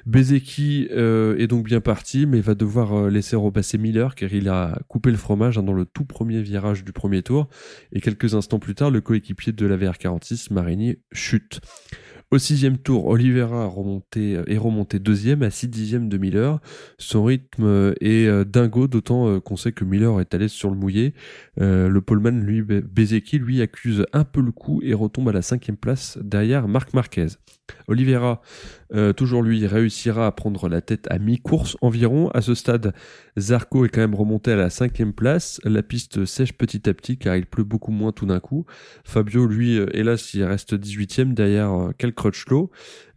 [0.07, 4.49] Bezeki euh, est donc bien parti, mais va devoir euh, laisser repasser Miller car il
[4.49, 7.49] a coupé le fromage hein, dans le tout premier virage du premier tour.
[7.92, 11.61] Et quelques instants plus tard, le coéquipier de la VR46, Marini, chute.
[12.33, 16.59] Au sixième tour, Oliveira remonté, est remonté deuxième à 6 dixièmes de Miller.
[16.99, 20.51] Son rythme euh, est euh, dingo, d'autant euh, qu'on sait que Miller est à l'aise
[20.51, 21.15] sur le mouillé.
[21.61, 25.33] Euh, le poleman, lui, Be- Bezeki, lui, accuse un peu le coup et retombe à
[25.33, 27.29] la cinquième place derrière Marc Marquez.
[27.89, 28.43] Oliveira,
[28.95, 32.29] euh, toujours lui, réussira à prendre la tête à mi-course environ.
[32.31, 32.93] À ce stade,
[33.39, 35.61] Zarco est quand même remonté à la cinquième place.
[35.65, 38.67] La piste sèche petit à petit car il pleut beaucoup moins tout d'un coup.
[39.05, 42.70] Fabio, lui, euh, hélas, il reste 18ème derrière euh, Cal Crutchlow.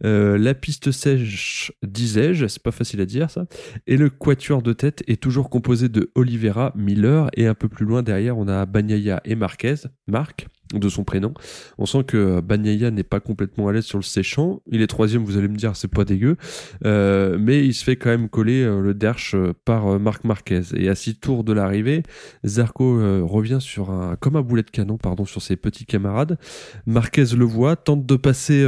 [0.04, 3.46] Euh, la piste sèche, disais-je, c'est pas facile à dire ça.
[3.86, 7.86] Et le quatuor de tête est toujours composé de Oliveira, Miller et un peu plus
[7.86, 9.74] loin derrière, on a Bagnaia et Marquez,
[10.06, 11.34] Marc de son prénom.
[11.78, 14.60] On sent que Bagnaia n'est pas complètement à l'aise sur le séchant.
[14.70, 16.36] Il est troisième, vous allez me dire, c'est pas dégueu.
[16.84, 20.24] Euh, mais il se fait quand même coller euh, le derche euh, par euh, Marc
[20.24, 20.62] Marquez.
[20.74, 22.02] Et à six tours de l'arrivée,
[22.44, 26.38] Zarco revient sur un, comme un boulet de canon, pardon, sur ses petits camarades.
[26.86, 28.64] Marquez le voit, tente de passer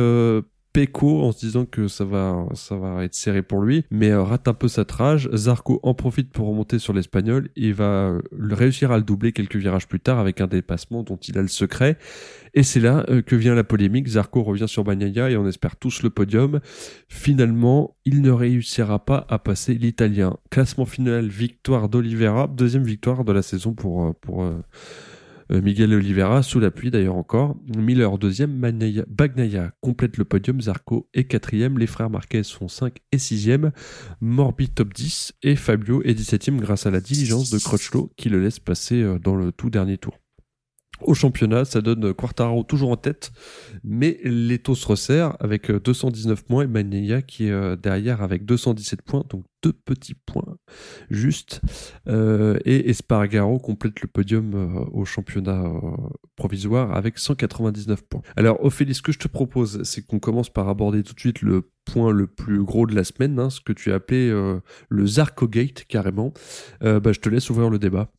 [0.73, 4.23] Pecco en se disant que ça va, ça va être serré pour lui, mais euh,
[4.23, 5.29] rate un peu sa trage.
[5.35, 9.57] Zarco en profite pour remonter sur l'espagnol et va euh, réussir à le doubler quelques
[9.57, 11.99] virages plus tard avec un dépassement dont il a le secret.
[12.55, 14.09] Et c'est là euh, que vient la polémique.
[14.09, 16.61] Zarco revient sur Bagnaia et on espère tous le podium.
[17.09, 20.39] Finalement, il ne réussira pas à passer l'Italien.
[20.51, 24.51] Classement final, victoire d'Oliveira, deuxième victoire de la saison pour, pour
[25.61, 27.57] Miguel Oliveira, sous la pluie d'ailleurs encore.
[27.77, 32.99] Miller deuxième, Bagnaia, Bagnaia complète le podium, Zarco est quatrième, les frères Marquez sont 5
[33.13, 33.71] et 6e,
[34.21, 38.41] Morbi top 10 et Fabio est 17e grâce à la diligence de Crutchlow qui le
[38.41, 40.22] laisse passer euh, dans le tout dernier tour.
[41.01, 43.33] Au championnat, ça donne Quartaro toujours en tête,
[43.83, 49.45] mais Leto se resserre avec 219 points et qui est derrière avec 217 points, donc
[49.65, 50.57] deux petits points
[51.11, 51.61] juste.
[52.09, 55.65] et Espargaro complète le podium au championnat
[56.37, 58.23] provisoire avec 199 points.
[58.37, 61.43] Alors Ophélie, ce que je te propose, c'est qu'on commence par aborder tout de suite
[61.43, 64.31] le point le plus gros de la semaine, hein, ce que tu as appelé
[64.89, 66.33] le Zarco Gate carrément.
[66.81, 68.13] bah, je te laisse ouvrir le débat.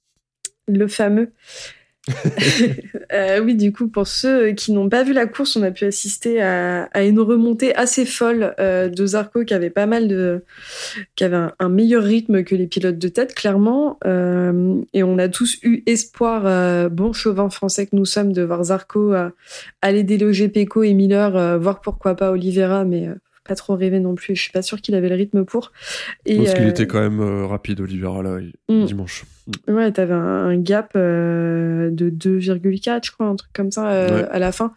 [0.67, 1.33] Le fameux.
[3.13, 5.85] euh, oui, du coup, pour ceux qui n'ont pas vu la course, on a pu
[5.85, 10.43] assister à, à une remontée assez folle euh, de Zarco qui avait pas mal de,
[11.15, 13.99] qui avait un, meilleur rythme que les pilotes de tête, clairement.
[14.05, 18.65] Euh, et on a tous eu espoir, bon chauvin français que nous sommes, de voir
[18.65, 19.13] Zarco
[19.81, 23.07] aller déloger Pecco et Miller, voir pourquoi pas Oliveira, mais
[23.45, 24.35] pas trop rêvé non plus.
[24.35, 25.71] Je suis pas sûr qu'il avait le rythme pour.
[26.25, 28.85] Et, Parce qu'il était quand même rapide, Oliveira, là, mm.
[28.85, 29.23] dimanche.
[29.67, 34.25] Ouais, t'avais un, un gap euh, de 2,4, je crois, un truc comme ça euh,
[34.31, 34.73] à la fin.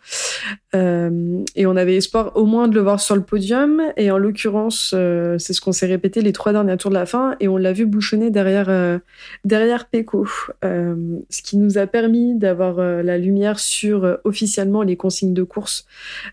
[0.74, 3.80] Euh, et on avait espoir au moins de le voir sur le podium.
[3.96, 4.92] Et en l'occurrence,
[5.38, 7.36] c'est ce qu'on s'est répété les trois derniers tours de la fin.
[7.38, 9.00] Et on l'a vu bouchonner derrière,
[9.44, 10.26] derrière Pecco.
[10.62, 15.86] ce qui nous a permis d'avoir la lumière sur officiellement les consignes de course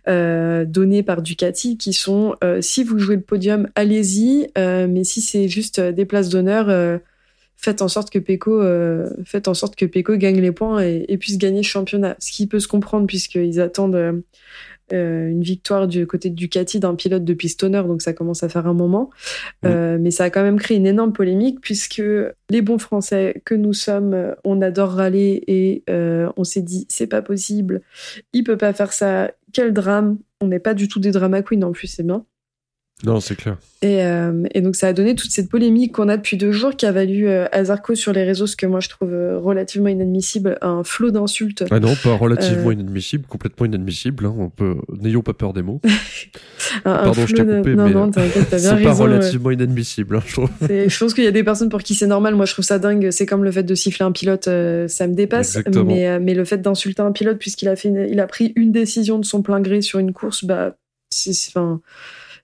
[0.08, 4.50] données par Ducati qui sont si vous jouez le podium, allez-y.
[4.56, 7.00] mais si c'est juste des places d'honneur
[7.56, 11.18] faites en sorte que Peko, euh, faites en sorte que Peko gagne les points et,
[11.18, 12.16] puisse gagner le championnat.
[12.20, 14.22] Ce qui peut se comprendre puisqu'ils attendent euh,
[14.92, 18.50] euh, une victoire du côté de Ducati d'un pilote de pistonner, donc ça commence à
[18.50, 19.10] faire un moment.
[19.64, 22.04] mais ça a quand même créé une énorme polémique puisque
[22.50, 27.22] les bons Français que nous sommes, on adore râler et on s'est dit c'est pas
[27.22, 27.82] possible,
[28.34, 30.18] il peut pas faire ça, quel drame.
[30.42, 32.26] On n'est pas du tout des drama queens en plus, c'est bien.
[33.06, 33.58] Non, c'est clair.
[33.82, 36.74] Et, euh, et, donc ça a donné toute cette polémique qu'on a depuis deux jours
[36.74, 39.38] qui a valu euh, à Zarco sur les réseaux, ce que moi je trouve euh,
[39.38, 41.66] relativement inadmissible, un flot d'insultes.
[41.70, 44.26] Ah non, pas relativement inadmissible, complètement inadmissible.
[44.26, 45.82] Hein, on peut, n'ayons pas peur des mots.
[46.86, 48.78] Pardon, je t'ai coupé, non, mais non, t'inquiète, t'as bien raison.
[48.78, 50.50] C'est pas relativement inadmissible, hein, je trouve.
[50.62, 52.36] Je pense qu'il y a des personnes pour qui c'est normal.
[52.36, 53.10] Moi, je trouve ça dingue.
[53.12, 55.60] C'est comme le fait de siffler un pilote, ça me dépasse.
[55.86, 59.20] Mais, mais le fait d'insulter un pilote puisqu'il a fait, il a pris une décision
[59.20, 60.78] de son plein gré sur une course, bah,
[61.10, 61.82] c'est, enfin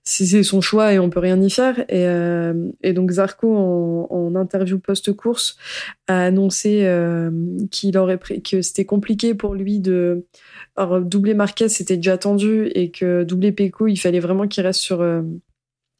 [0.02, 1.80] c'est son choix et on peut rien y faire.
[1.88, 3.54] Et, euh, donc Zarco,
[4.10, 5.56] en, interview post-course,
[6.06, 7.30] a annoncé euh,
[7.70, 10.24] qu'il aurait que c'était compliqué pour lui de
[10.76, 14.80] alors, doubler Marquez, c'était déjà tendu et que doubler Pecco, il fallait vraiment qu'il reste
[14.80, 15.22] sur euh,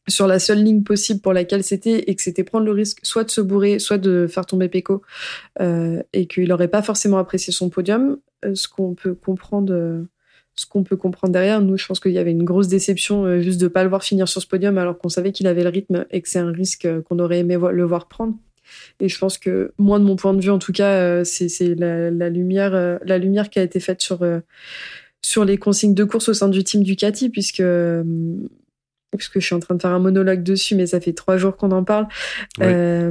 [0.09, 3.25] sur la seule ligne possible pour laquelle c'était et que c'était prendre le risque soit
[3.25, 5.03] de se bourrer, soit de faire tomber Pecco
[5.61, 8.19] et qu'il n'aurait pas forcément apprécié son podium,
[8.55, 10.07] ce qu'on peut comprendre
[10.57, 11.61] ce qu'on peut comprendre derrière.
[11.61, 14.03] Nous, je pense qu'il y avait une grosse déception euh, juste de pas le voir
[14.03, 16.53] finir sur ce podium alors qu'on savait qu'il avait le rythme et que c'est un
[16.53, 18.35] risque euh, qu'on aurait aimé le voir prendre.
[19.01, 21.75] Et je pense que moi, de mon point de vue, en tout cas, euh, c'est
[21.75, 24.21] la, lumière, la lumière qui a été faite sur
[25.23, 27.63] sur les consignes de course au sein du team Ducati, puisque
[29.13, 31.37] parce que je suis en train de faire un monologue dessus, mais ça fait trois
[31.37, 32.07] jours qu'on en parle.
[32.61, 33.11] Euh,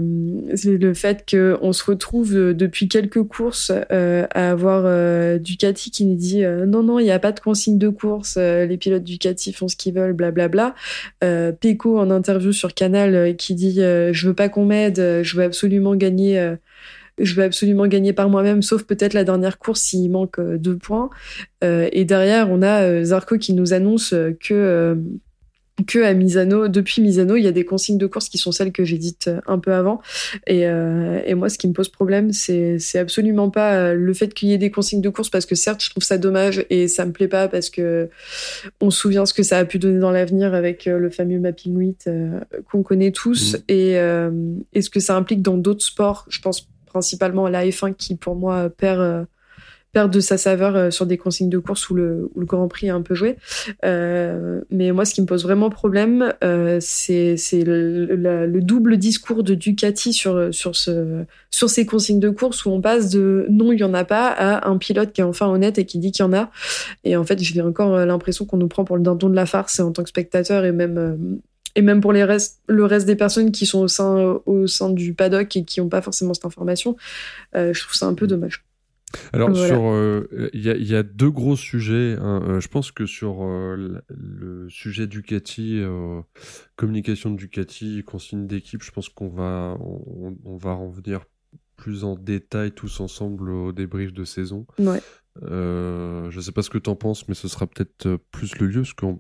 [0.55, 5.91] c'est le fait qu'on se retrouve euh, depuis quelques courses euh, à avoir euh, Ducati
[5.91, 9.03] qui nous dit non non il n'y a pas de consigne de course, les pilotes
[9.03, 10.73] Ducati font ce qu'ils veulent, blablabla.
[11.23, 15.43] Euh, Pecco en interview sur Canal qui dit je veux pas qu'on m'aide, je veux
[15.43, 16.55] absolument gagner
[17.21, 21.09] je veux absolument gagner par moi-même, sauf peut-être la dernière course s'il manque deux points.
[21.65, 24.97] Euh, et derrière, on a Zarco qui nous annonce que
[25.85, 28.71] que à Misano, depuis Misano, il y a des consignes de course qui sont celles
[28.71, 30.01] que j'ai dites euh, un peu avant.
[30.47, 34.13] Et, euh, et moi, ce qui me pose problème, c'est, c'est absolument pas euh, le
[34.13, 36.65] fait qu'il y ait des consignes de course, parce que certes, je trouve ça dommage
[36.69, 38.09] et ça me plaît pas parce que
[38.81, 41.77] on se souvient ce que ça a pu donner dans l'avenir avec le fameux Mapping
[41.77, 42.09] 8
[42.69, 43.57] qu'on connaît tous mmh.
[43.69, 43.91] et,
[44.73, 46.25] et ce que ça implique dans d'autres sports.
[46.29, 49.27] Je pense principalement à la F1 qui, pour moi, perd
[49.91, 52.91] perdre de sa saveur euh, sur des consignes de course où le, Grand Prix est
[52.91, 53.37] un peu joué.
[53.85, 59.43] Euh, mais moi, ce qui me pose vraiment problème, euh, c'est le, le, double discours
[59.43, 63.71] de Ducati sur, sur, ce, sur ces consignes de course où on passe de non,
[63.71, 66.11] il y en a pas à un pilote qui est enfin honnête et qui dit
[66.11, 66.49] qu'il y en a.
[67.03, 69.79] Et en fait, j'ai encore l'impression qu'on nous prend pour le dindon de la farce
[69.79, 72.25] en tant que spectateur et même pour les
[72.67, 73.81] le reste des personnes qui sont
[74.45, 76.95] au sein, du paddock et qui n'ont pas forcément cette information,
[77.53, 78.63] je trouve ça un peu dommage.
[79.33, 82.15] Alors sur, euh, il y, a, deux gros sujets.
[82.19, 82.43] Hein.
[82.47, 85.81] Euh, je pense que sur euh, le sujet Ducati,
[86.75, 91.21] communication de Ducati, consigne d'équipe, je pense qu'on va, on, va revenir
[91.75, 94.65] plus en détail tous ensemble au débrief de saison.
[94.77, 95.01] Ouais.
[95.41, 98.67] je ne sais pas ce que tu en penses, mais ce sera peut-être plus le
[98.67, 99.19] lieu, parce qu'on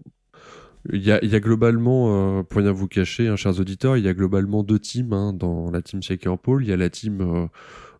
[0.93, 4.05] il y a, il y a globalement, pour rien vous cacher, hein, chers auditeurs, il
[4.05, 6.63] y a globalement deux teams hein, dans la team Shaker Paul.
[6.63, 7.47] Il y a la team euh,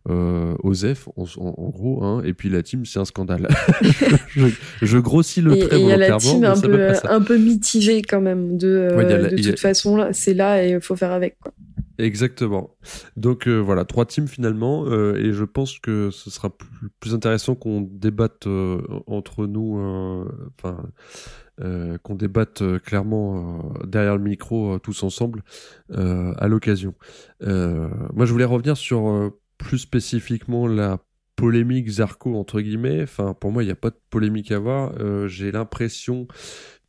[0.08, 1.24] Osef, en,
[1.70, 3.48] gros, hein, et puis la team, c'est un scandale.
[4.28, 4.46] je,
[4.82, 8.02] je grossis le trait et il y a la team un peu, un peu mitigée
[8.02, 8.56] quand même.
[8.56, 11.38] De, euh, Ouais, la- de a- toute façon, c'est là et il faut faire avec.
[11.40, 11.52] Quoi.
[11.98, 12.70] Exactement.
[13.18, 17.14] Donc euh, voilà, trois teams finalement, euh, et je pense que ce sera plus, plus
[17.14, 20.24] intéressant qu'on débatte euh, entre nous, euh,
[20.58, 20.78] enfin,
[21.60, 25.42] euh, qu'on débatte euh, clairement euh, derrière le micro euh, tous ensemble
[25.92, 26.94] euh, à l'occasion.
[27.42, 30.98] Euh, moi, je voulais revenir sur euh, plus spécifiquement la
[31.36, 33.02] polémique Zarco entre guillemets.
[33.02, 34.92] Enfin, pour moi, il n'y a pas de polémique à avoir.
[34.98, 36.26] Euh, J'ai l'impression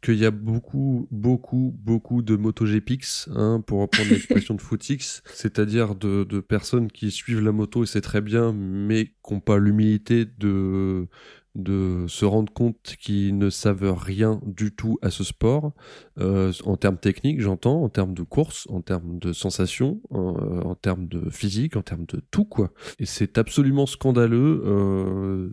[0.01, 5.93] qu'il y a beaucoup, beaucoup, beaucoup de MotoGPX, hein, pour reprendre l'expression de Footix, c'est-à-dire
[5.95, 9.59] de, de personnes qui suivent la moto et c'est très bien, mais qui n'ont pas
[9.59, 11.07] l'humilité de,
[11.55, 15.73] de se rendre compte qu'ils ne savent rien du tout à ce sport,
[16.19, 20.75] euh, en termes techniques, j'entends, en termes de course, en termes de sensations, en, en
[20.75, 22.71] termes de physique, en termes de tout, quoi.
[22.99, 25.49] Et c'est absolument scandaleux, euh,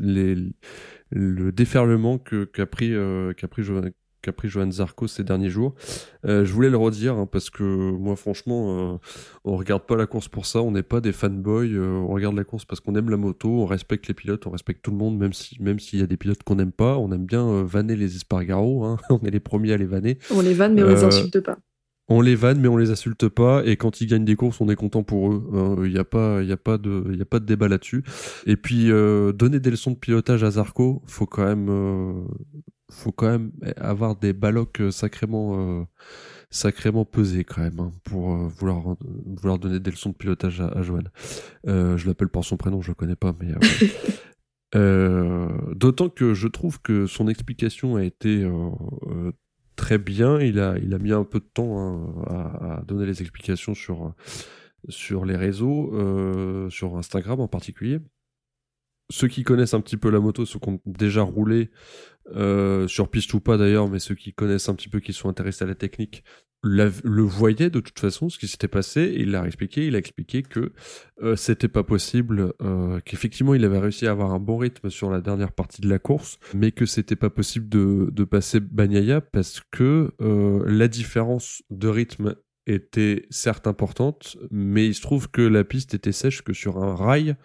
[0.00, 0.36] les,
[1.10, 3.62] le déferlement qu'a pris euh, qu'a pris
[4.22, 5.74] qu'a pris Johan Zarco ces derniers jours.
[6.24, 8.98] Euh, je voulais le redire hein, parce que moi franchement euh,
[9.44, 12.36] on regarde pas la course pour ça, on n'est pas des fanboys, euh, on regarde
[12.36, 14.96] la course parce qu'on aime la moto, on respecte les pilotes, on respecte tout le
[14.96, 17.46] monde même si même s'il y a des pilotes qu'on n'aime pas, on aime bien
[17.46, 20.18] euh, vanner les Espargaro, hein, on est les premiers à les vanner.
[20.30, 21.58] On les vanne, mais on les insulte pas.
[22.10, 23.62] On les vanne, mais on les insulte pas.
[23.66, 25.82] Et quand ils gagnent des courses, on est content pour eux.
[25.84, 27.68] Il n'y a pas, il y a pas de, il y a pas de débat
[27.68, 28.02] là-dessus.
[28.46, 31.68] Et puis donner des leçons de pilotage à Zarco, faut quand même,
[32.90, 35.84] faut quand même avoir des balocs sacrément, euh,
[36.50, 40.68] sacrément pesés quand même hein, pour euh, vouloir, vouloir donner des leçons de pilotage à,
[40.68, 41.02] à Johan.
[41.66, 43.52] Euh, je l'appelle par son prénom, je le connais pas, mais.
[43.52, 43.58] euh,
[44.74, 48.70] Euh, D'autant que je trouve que son explication a été euh,
[49.06, 49.32] euh,
[49.76, 50.40] très bien.
[50.40, 53.74] Il a, il a mis un peu de temps hein, à, à donner les explications
[53.74, 54.14] sur,
[54.88, 58.00] sur les réseaux, euh, sur Instagram en particulier.
[59.10, 61.70] Ceux qui connaissent un petit peu la moto, ceux qui ont déjà roulé
[62.34, 65.28] euh, sur piste ou pas d'ailleurs, mais ceux qui connaissent un petit peu, qui sont
[65.28, 66.24] intéressés à la technique,
[66.64, 69.14] le voyaient de toute façon ce qui s'était passé.
[69.16, 69.86] Il l'a expliqué.
[69.86, 70.72] Il a expliqué que
[71.22, 75.10] euh, c'était pas possible, euh, qu'effectivement il avait réussi à avoir un bon rythme sur
[75.10, 79.20] la dernière partie de la course, mais que c'était pas possible de, de passer Bagnaia
[79.20, 80.12] parce que
[80.66, 82.34] la différence de rythme
[82.66, 86.94] était certes importante, mais il se trouve que la piste était sèche que sur un
[86.94, 87.36] rail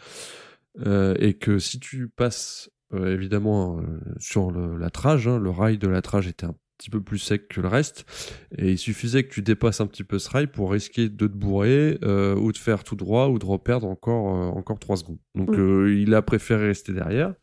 [0.85, 3.83] et que si tu passes euh, évidemment euh,
[4.19, 7.19] sur le, la trage, hein, le rail de la trage était un petit peu plus
[7.19, 8.05] sec que le reste
[8.57, 11.33] et il suffisait que tu dépasses un petit peu ce rail pour risquer de te
[11.33, 14.25] bourrer euh, ou de faire tout droit ou de reperdre encore
[14.57, 15.19] encore trois secondes.
[15.35, 15.87] Donc Mm.
[15.89, 17.33] il a préféré rester derrière.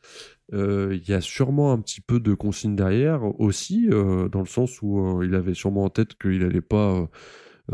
[0.52, 5.22] Il y a sûrement un petit peu de consigne derrière aussi, dans le sens où
[5.22, 7.08] il avait sûrement en tête qu'il allait pas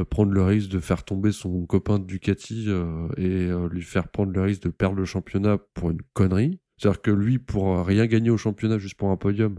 [0.05, 4.09] prendre le risque de faire tomber son copain de Ducati euh, et euh, lui faire
[4.09, 6.61] prendre le risque de perdre le championnat pour une connerie.
[6.79, 9.59] C'est-à-dire que lui, pour rien gagner au championnat juste pour un podium,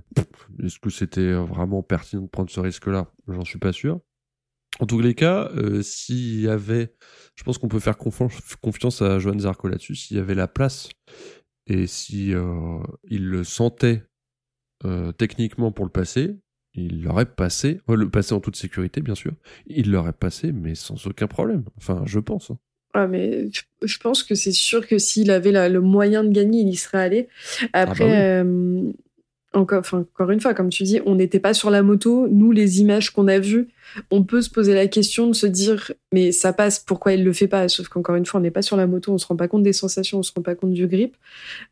[0.63, 3.11] est-ce que c'était vraiment pertinent de prendre ce risque-là?
[3.28, 3.99] J'en suis pas sûr.
[4.80, 6.93] En tous les cas, euh, s'il y avait,
[7.36, 10.89] je pense qu'on peut faire confiance, à Johan Zarco là-dessus, s'il y avait la place
[11.65, 14.03] et si euh, il le sentait
[14.86, 16.38] euh, techniquement pour le passer,
[16.74, 19.34] il l'aurait passé, le passer en toute sécurité bien sûr,
[19.65, 21.65] il l'aurait passé mais sans aucun problème.
[21.78, 22.51] Enfin, je pense.
[22.51, 22.59] hein.
[23.00, 23.50] Ah, mais
[23.84, 26.76] je, pense que c'est sûr que s'il avait la- le moyen de gagner, il y
[26.76, 27.28] serait allé.
[27.74, 28.12] Après, Ah bah oui.
[28.16, 28.91] euh,
[29.54, 32.28] encore, enfin, encore une fois, comme tu dis, on n'était pas sur la moto.
[32.28, 33.68] Nous, les images qu'on a vues,
[34.11, 37.33] on peut se poser la question de se dire, mais ça passe, pourquoi il le
[37.33, 37.67] fait pas?
[37.69, 39.63] Sauf qu'encore une fois, on n'est pas sur la moto, on se rend pas compte
[39.63, 41.15] des sensations, on se rend pas compte du grip.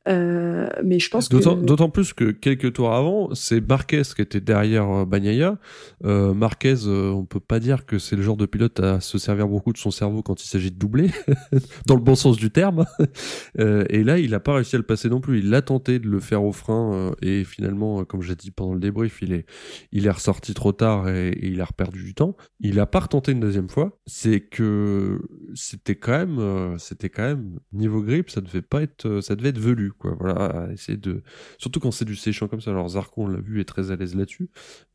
[0.08, 1.36] Euh, mais je pense que.
[1.36, 5.58] D'autant d'autant plus que quelques tours avant, c'est Marquez qui était derrière euh, Bagnaia.
[6.06, 9.18] Euh, Marquez, euh, on peut pas dire que c'est le genre de pilote à se
[9.18, 11.12] servir beaucoup de son cerveau quand il s'agit de doubler,
[11.86, 12.86] dans le bon sens du terme.
[13.58, 15.40] Et là, il a pas réussi à le passer non plus.
[15.40, 18.80] Il a tenté de le faire au frein et finalement, comme j'ai dit pendant le
[18.80, 19.46] débrief, il est,
[19.92, 22.36] il est ressorti trop tard et, et il a reperdu temps.
[22.60, 24.00] Il a pas retenté une deuxième fois.
[24.06, 25.22] C'est que
[25.54, 29.36] c'était quand même, euh, c'était quand même niveau grip, ça devait pas être, euh, ça
[29.36, 30.16] devait être velu quoi.
[30.20, 31.24] Voilà, essayer de,
[31.58, 32.72] surtout quand c'est du séchant comme ça.
[32.72, 34.50] Alors Zarco, on l'a vu, est très à l'aise là-dessus,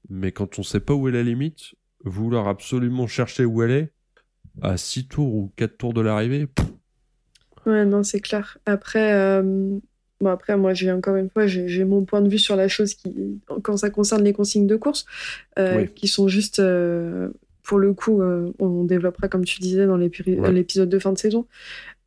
[0.08, 3.92] mais quand on sait pas où est la limite, vouloir absolument chercher où elle est
[4.62, 6.48] à 6 tours ou 4 tours de l'arrivée,
[7.66, 8.58] Ouais, non, c'est clair.
[8.66, 9.78] Après, euh,
[10.20, 12.94] bon, après, moi, j'ai encore une fois, j'ai mon point de vue sur la chose
[12.94, 15.06] qui, quand ça concerne les consignes de course,
[15.58, 15.88] euh, Oui.
[15.94, 17.28] qui sont juste, euh,
[17.62, 20.52] pour le coup, euh, on développera, comme tu disais, dans Ouais.
[20.52, 21.46] l'épisode de fin de saison.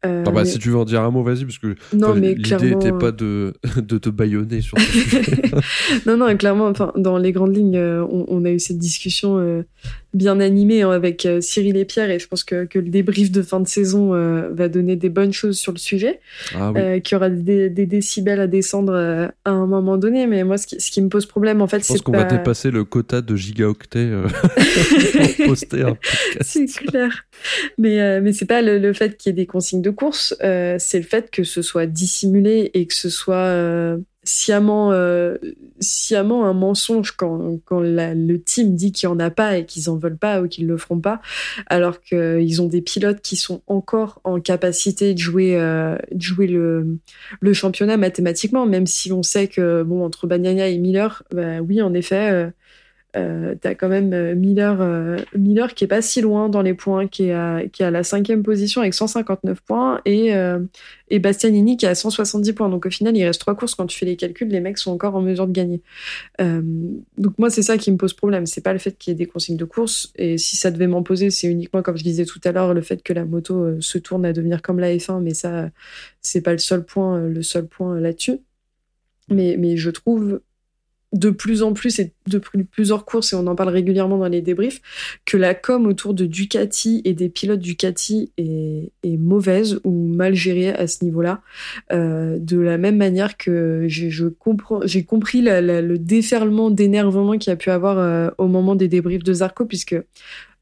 [0.05, 2.75] Euh, Ah bah, mais- Si tu veux en dire un mot, vas-y, parce que l'idée
[2.75, 5.21] n'était pas de, de te baïonner sur ce sujet.
[6.05, 9.37] non, non, clairement, enfin, dans les grandes lignes, euh, on, on a eu cette discussion
[9.39, 9.63] euh,
[10.13, 13.31] bien animée hein, avec euh, Cyril et Pierre, et je pense que, que le débrief
[13.31, 16.19] de fin de saison euh, va donner des bonnes choses sur le sujet,
[16.55, 16.79] Ah oui.
[16.81, 20.43] euh, qu'il y aura des, des décibels à descendre euh, à un moment donné, mais
[20.43, 22.19] moi, ce qui, ce qui me pose problème, en fait, Je pense c'est qu'on pas...
[22.19, 24.27] va dépasser le quota de gigaoctets euh,
[25.37, 26.41] pour poster un podcast.
[26.41, 27.25] C'est clair.
[27.77, 30.77] Mais, euh, mais c'est pas le, fait qu'il y ait des consignes de course, euh,
[30.79, 35.37] c'est le fait que ce soit dissimulé et que ce soit euh, sciemment, euh,
[35.79, 39.89] sciemment un mensonge quand, quand le team dit qu'il n'y en a pas et qu'ils
[39.89, 41.21] en veulent pas ou qu'ils le feront pas,
[41.67, 46.99] alors qu'ils ont des pilotes qui sont encore en capacité de jouer, de jouer le,
[47.41, 51.81] le championnat mathématiquement, même si on sait que bon entre Bagnaia et Miller, bah oui
[51.81, 52.53] en effet.
[53.15, 56.73] Euh, t'as quand même euh, Miller, euh, Miller qui est pas si loin dans les
[56.73, 60.31] points, qui est à, qui est à la cinquième position avec 159 points, et,
[61.09, 62.69] et Bastianini qui est à 170 points.
[62.69, 63.75] Donc au final, il reste trois courses.
[63.75, 65.81] Quand tu fais les calculs, les mecs sont encore en mesure de gagner.
[66.39, 68.45] Donc moi, c'est ça qui me pose problème.
[68.45, 70.11] C'est pas le fait qu'il y ait des consignes de course.
[70.15, 72.81] Et si ça devait m'en poser, c'est uniquement, comme je disais tout à l'heure, le
[72.81, 75.21] fait que la moto se tourne à devenir comme la F1.
[75.21, 75.69] Mais ça,
[76.21, 78.39] c'est pas le seul point, le seul point là-dessus.
[79.29, 80.41] Mais, mais je trouve
[81.13, 84.41] de plus en plus et depuis plusieurs courses, et on en parle régulièrement dans les
[84.41, 84.81] débriefs,
[85.25, 90.69] que la com autour de Ducati et des pilotes Ducati est, mauvaise ou mal gérée
[90.69, 91.41] à ce niveau-là.
[91.91, 97.69] Euh, de la même manière que j'ai compris le déferlement d'énervement qu'il y a pu
[97.69, 99.95] avoir euh, au moment des débriefs de Zarco, puisque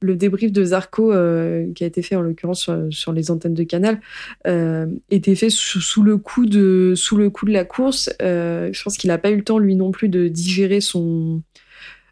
[0.01, 3.63] le débrief de Zarco, euh, qui a été fait en l'occurrence sur, les antennes de
[3.63, 4.01] Canal,
[4.47, 8.09] euh, était fait sous, sous le coup de sous le coup de la course.
[8.21, 11.41] Euh, je pense qu'il n'a pas eu le temps lui non plus de digérer son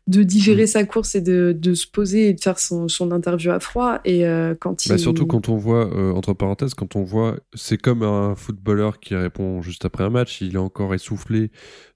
[0.09, 3.51] de digérer sa course et de, de se poser et de faire son, son interview
[3.51, 3.99] à froid.
[4.05, 7.37] Et euh, quand il Bah, surtout quand on voit, euh, entre parenthèses, quand on voit,
[7.53, 11.51] c'est comme un footballeur qui répond juste après un match, il est encore essoufflé,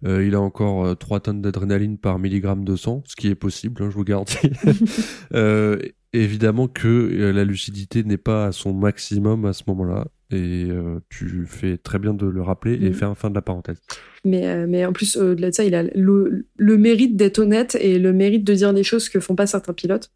[0.06, 3.36] euh, il a encore euh, 3 tonnes d'adrénaline par milligramme de sang, ce qui est
[3.36, 4.38] possible, hein, je vous garantis.
[6.14, 11.00] Évidemment que euh, la lucidité n'est pas à son maximum à ce moment-là, et euh,
[11.10, 12.94] tu fais très bien de le rappeler et Mm.
[12.94, 13.82] faire un fin de la parenthèse.
[14.24, 17.76] Mais, euh, mais en plus, au-delà de ça, il a le, le mérite d'être honnête
[17.82, 20.12] et le mérite de dire des choses que font pas certains pilotes.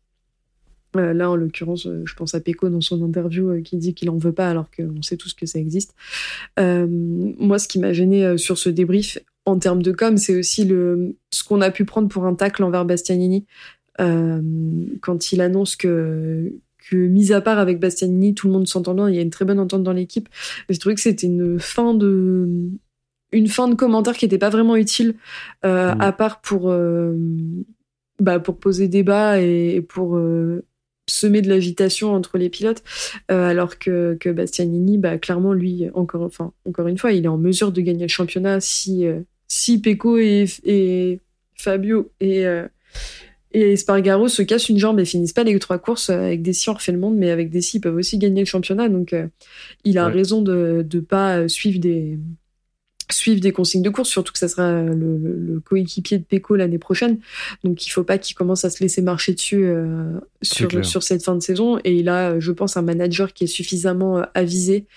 [0.95, 4.17] Euh, là, en l'occurrence, je pense à Pecco dans son interview qui dit qu'il en
[4.17, 5.93] veut pas alors qu'on sait tous que ça existe.
[6.57, 11.15] Moi, ce qui m'a gêné sur ce débrief en termes de com, c'est aussi le,
[11.33, 13.45] ce qu'on a pu prendre pour un tacle envers Bastianini
[13.97, 16.53] quand il annonce que
[16.89, 19.29] que mis à part avec Bastianini, tout le monde s'entend bien, il y a une
[19.29, 20.29] très bonne entente dans l'équipe.
[20.69, 22.47] J'ai trouvé que c'était une fin de
[23.33, 25.15] une fin de commentaire qui n'était pas vraiment utile,
[25.65, 26.01] euh, Mm.
[26.01, 27.13] à part pour, euh,
[28.21, 30.63] bah, pour poser débat et, et pour euh,
[31.09, 32.83] semer de l'agitation entre les pilotes,
[33.31, 37.29] euh, alors que, que Bastianini, bah, clairement, lui, encore, enfin, encore une fois, il est
[37.29, 39.19] en mesure de gagner le championnat si, euh,
[39.49, 41.19] si Pecco et, et
[41.55, 42.65] Fabio et, euh,
[43.53, 46.09] et Espargaro se cassent une jambe et finissent pas les trois courses.
[46.09, 48.45] euh, Avec Dessy, on refait le monde, mais avec Dessy, ils peuvent aussi gagner le
[48.45, 48.89] championnat.
[48.89, 49.27] Donc, euh,
[49.83, 50.13] il a Ouais.
[50.13, 52.19] raison de ne pas euh, suivre des,
[53.09, 56.57] suivre des consignes de course, surtout que ça sera le, le- le coéquipier de Pecco
[56.57, 57.19] l'année prochaine.
[57.63, 61.23] Donc il faut pas qu'il commence à se laisser marcher dessus euh, sur, sur cette
[61.23, 61.79] fin de saison.
[61.85, 64.87] Et il a, je pense, un manager qui est suffisamment avisé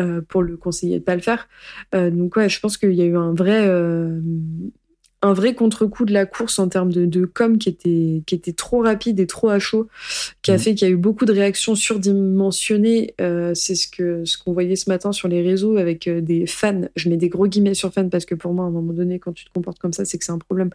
[0.00, 1.46] euh, pour le conseiller de pas le faire.
[1.94, 3.68] Euh, donc ouais, je pense qu'il y a eu un vrai...
[5.22, 8.52] un vrai contre-coup de la course en termes de, de com qui était, qui était
[8.52, 9.88] trop rapide et trop à chaud,
[10.42, 10.60] qui a Mhm.
[10.60, 11.74] fait qu'il y a eu beaucoup de réactions
[12.22, 13.14] surdimensionnées.
[13.20, 16.46] Euh, c'est ce que ce qu'on voyait ce matin sur les réseaux avec euh, des
[16.46, 16.82] fans.
[16.96, 19.18] Je mets des gros guillemets sur fans parce que pour moi, à un moment donné,
[19.18, 20.70] quand tu te comportes comme ça, c'est que c'est un problème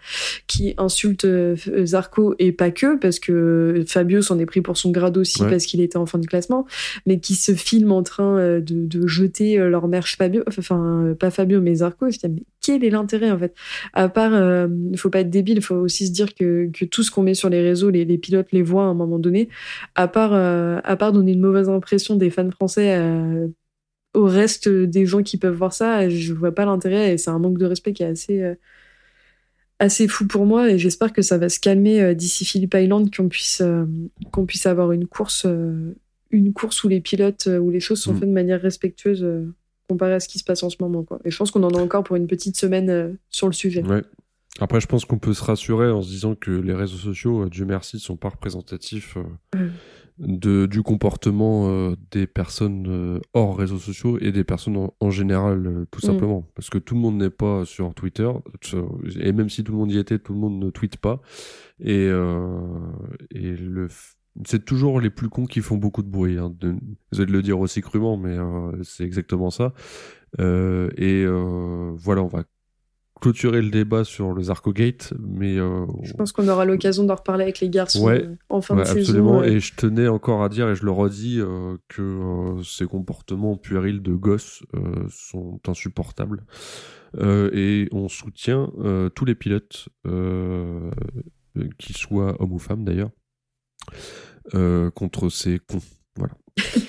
[0.48, 4.92] qui insulte euh, Zarco et pas que, parce que Fabio s'en est pris pour son
[4.92, 5.50] grade aussi Ouais.
[5.50, 6.66] parce qu'il était en fin de classement,
[7.06, 11.32] mais qui se filment en train euh, de, de jeter leur merch Fabio, enfin pas
[11.32, 12.10] Fabio mais Zarco.
[12.12, 13.54] Je dis, mais quel est l'intérêt en fait?
[13.94, 16.86] À part, euh, il faut pas être débile, il faut aussi se dire que, que
[16.86, 19.20] tout ce qu'on met sur les réseaux, les, les pilotes les voient à un moment
[19.20, 19.50] donné.
[19.96, 23.48] À part, euh, à part donner une mauvaise impression des fans français euh,
[24.16, 27.40] au reste des gens qui peuvent voir ça, je vois pas l'intérêt et c'est un
[27.40, 28.56] manque de respect qui est assez
[29.80, 33.28] assez fou pour moi et j'espère que ça va se calmer d'ici Phillip Island qu'on
[33.28, 33.62] puisse
[34.32, 35.48] qu'on puisse avoir une course
[36.32, 38.18] une course où les pilotes où les choses sont Mm.
[38.20, 39.26] faites de manière respectueuse
[39.90, 41.20] comparé à ce qui se passe en ce moment quoi.
[41.26, 43.84] Et je pense qu'on en a encore pour une petite semaine euh, sur le sujet.
[43.84, 44.02] Ouais.
[44.60, 47.50] Après, je pense qu'on peut se rassurer en se disant que les réseaux sociaux, euh,
[47.50, 49.70] Dieu merci, sont pas représentatifs euh,
[50.20, 50.38] Mm.
[50.38, 55.88] de, du comportement euh, des personnes hors réseaux sociaux et des personnes en, en général,
[55.90, 56.06] tout Mm.
[56.06, 56.48] simplement.
[56.54, 58.30] Parce que tout le monde n'est pas sur Twitter,
[59.20, 61.20] et même si tout le monde y était, tout le monde ne tweete pas.
[61.80, 63.88] Et, et le,
[64.46, 66.38] c'est toujours les plus cons qui font beaucoup de bruit.
[66.38, 66.54] Hein.
[66.60, 66.76] De,
[67.14, 69.74] de le dire aussi crûment, mais euh, c'est exactement ça.
[70.40, 72.44] Euh, et euh, voilà, on va
[73.22, 77.62] clôturer le débat sur le Zarkogate, mais je pense qu'on aura l'occasion d'en reparler avec
[77.62, 78.28] les garçons Ouais.
[78.50, 79.42] en fin Ouais, de absolument.
[79.44, 79.56] saison.
[79.56, 81.40] Et je tenais encore à dire, et je le redis,
[81.88, 84.64] que ces comportements puérils de gosses
[85.10, 86.44] sont insupportables.
[87.22, 88.70] Et on soutient
[89.16, 89.88] tous les pilotes,
[91.78, 93.12] qu'ils soient hommes ou femmes d'ailleurs,
[94.54, 95.82] euh, contre ces cons.
[96.16, 96.36] Voilà.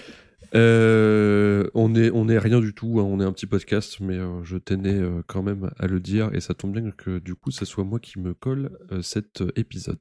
[0.56, 4.56] Euh, on est rien du tout, hein, on est un petit podcast, mais euh, je
[4.56, 7.82] tenais quand même à le dire et ça tombe bien que du coup ça soit
[7.82, 9.98] moi qui me colle cet épisode.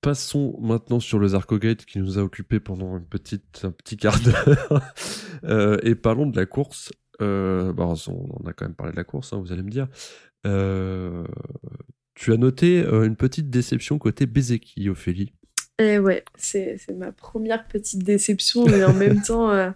[0.00, 4.82] Passons maintenant sur le Zarkogate qui nous a occupé pendant un petit quart d'heure
[5.84, 6.90] et parlons de la course.
[7.20, 9.86] Bah, on, a quand même parlé de la course, hein, vous allez me dire.
[12.18, 15.32] Tu as noté euh, une petite déception côté Bezeki, Ophélie.
[15.78, 19.70] Eh ouais, c'est c'est ma première petite déception, mais en même temps, euh,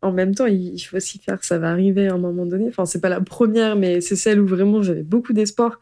[0.00, 2.68] en même temps, il il faut aussi faire ça va arriver à un moment donné.
[2.68, 5.80] Enfin, c'est pas la première, mais c'est celle où vraiment j'avais beaucoup d'espoir.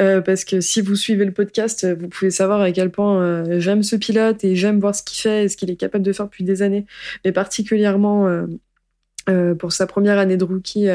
[0.00, 3.60] Euh, parce que si vous suivez le podcast, vous pouvez savoir à quel point euh,
[3.60, 6.12] j'aime ce pilote et j'aime voir ce qu'il fait et ce qu'il est capable de
[6.12, 6.86] faire depuis des années.
[7.24, 8.26] Mais particulièrement
[9.58, 10.88] pour sa première année de rookie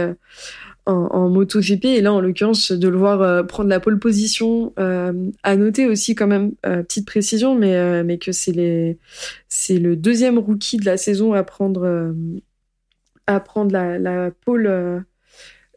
[0.85, 1.85] en, en MotoGP.
[1.85, 4.73] Et là, en l'occurrence, de le voir euh, prendre la pole position.
[4.79, 8.97] Euh, à noter aussi quand même, euh, petite précision, mais, mais que c'est les
[9.49, 12.13] c'est le deuxième rookie de la saison à prendre,
[13.27, 15.03] à prendre la, la pole,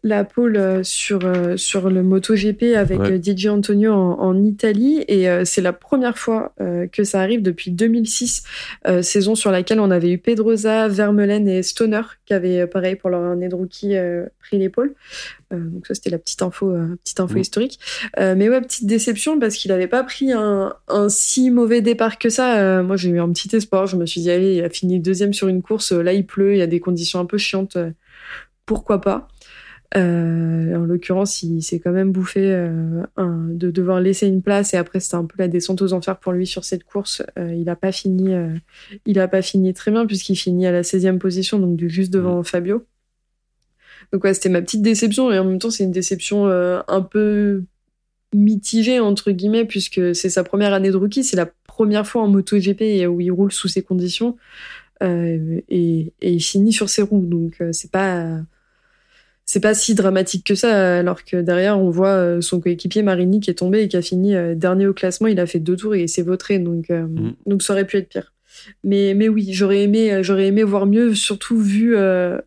[0.06, 3.12] la pole euh, sur, euh, sur le MotoGP avec Ouais.
[3.12, 5.02] euh, DJ Antonio en, en Italie.
[5.08, 8.44] Et euh, c'est la première fois euh, que ça arrive depuis 2006,
[8.86, 13.08] euh, saison sur laquelle on avait eu Pedrosa, Vermeulen et Stoner, qui avaient, pareil, pour
[13.08, 14.94] leur année de rookie, euh, pris l'épaule.
[15.54, 17.80] Euh, donc ça, c'était la petite info, euh, petite info historique.
[18.18, 22.18] Euh, mais ouais, petite déception parce qu'il n'avait pas pris un, un si mauvais départ
[22.18, 22.58] que ça.
[22.58, 23.86] Euh, moi, j'ai eu un petit espoir.
[23.86, 25.92] Je me suis dit, allez, il a fini deuxième sur une course.
[25.92, 27.78] Là, il pleut, il y a des conditions un peu chiantes.
[28.66, 29.28] Pourquoi pas?
[29.96, 34.74] Euh, En l'occurrence, il s'est quand même bouffé euh, un- de devoir laisser une place
[34.74, 37.22] et après, c'était un peu la descente aux enfers pour lui sur cette course.
[37.38, 38.48] Euh, il n'a pas fini, euh,
[39.06, 42.42] il a pas fini très bien puisqu'il finit à la 16e position, donc juste devant
[42.42, 42.84] Fabio.
[44.12, 47.00] Donc ouais, c'était ma petite déception et en même temps c'est une déception euh, un
[47.00, 47.62] peu
[48.34, 52.28] mitigée entre guillemets puisque c'est sa première année de rookie, c'est la première fois en
[52.28, 54.36] MotoGP où il roule sous ces conditions
[55.02, 58.38] euh, et, et il finit sur ses roues donc euh, c'est pas
[59.46, 63.40] c'est pas si dramatique que ça alors que derrière on voit euh, son coéquipier Marini
[63.40, 65.76] qui est tombé et qui a fini euh, dernier au classement, il a fait deux
[65.76, 67.34] tours et il s'est vautré donc euh, Mhm.
[67.46, 68.32] donc ça aurait pu être pire.
[68.84, 72.38] Mais mais oui, j'aurais aimé j'aurais aimé voir mieux surtout vu euh,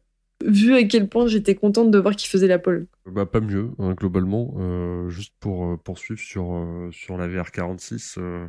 [0.45, 2.87] vu à quel point j'étais contente de voir qu'il faisait la pole.
[3.05, 4.53] Bah, pas mieux, hein, globalement.
[4.59, 8.45] Euh, juste pour poursuivre sur, sur la VR46, euh,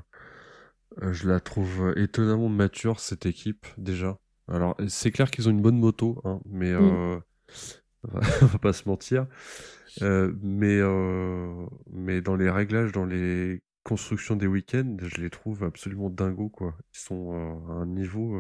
[1.03, 4.19] euh, je la trouve étonnamment mature, cette équipe, déjà.
[4.49, 7.17] Alors, c'est clair qu'ils ont une bonne moto, hein, mais euh,
[8.43, 9.27] on va pas se mentir.
[10.03, 15.65] Euh, mais, euh, mais dans les réglages, dans les constructions des week-ends, je les trouve
[15.65, 16.77] absolument dingos, quoi.
[16.95, 18.37] Ils sont euh, à un niveau,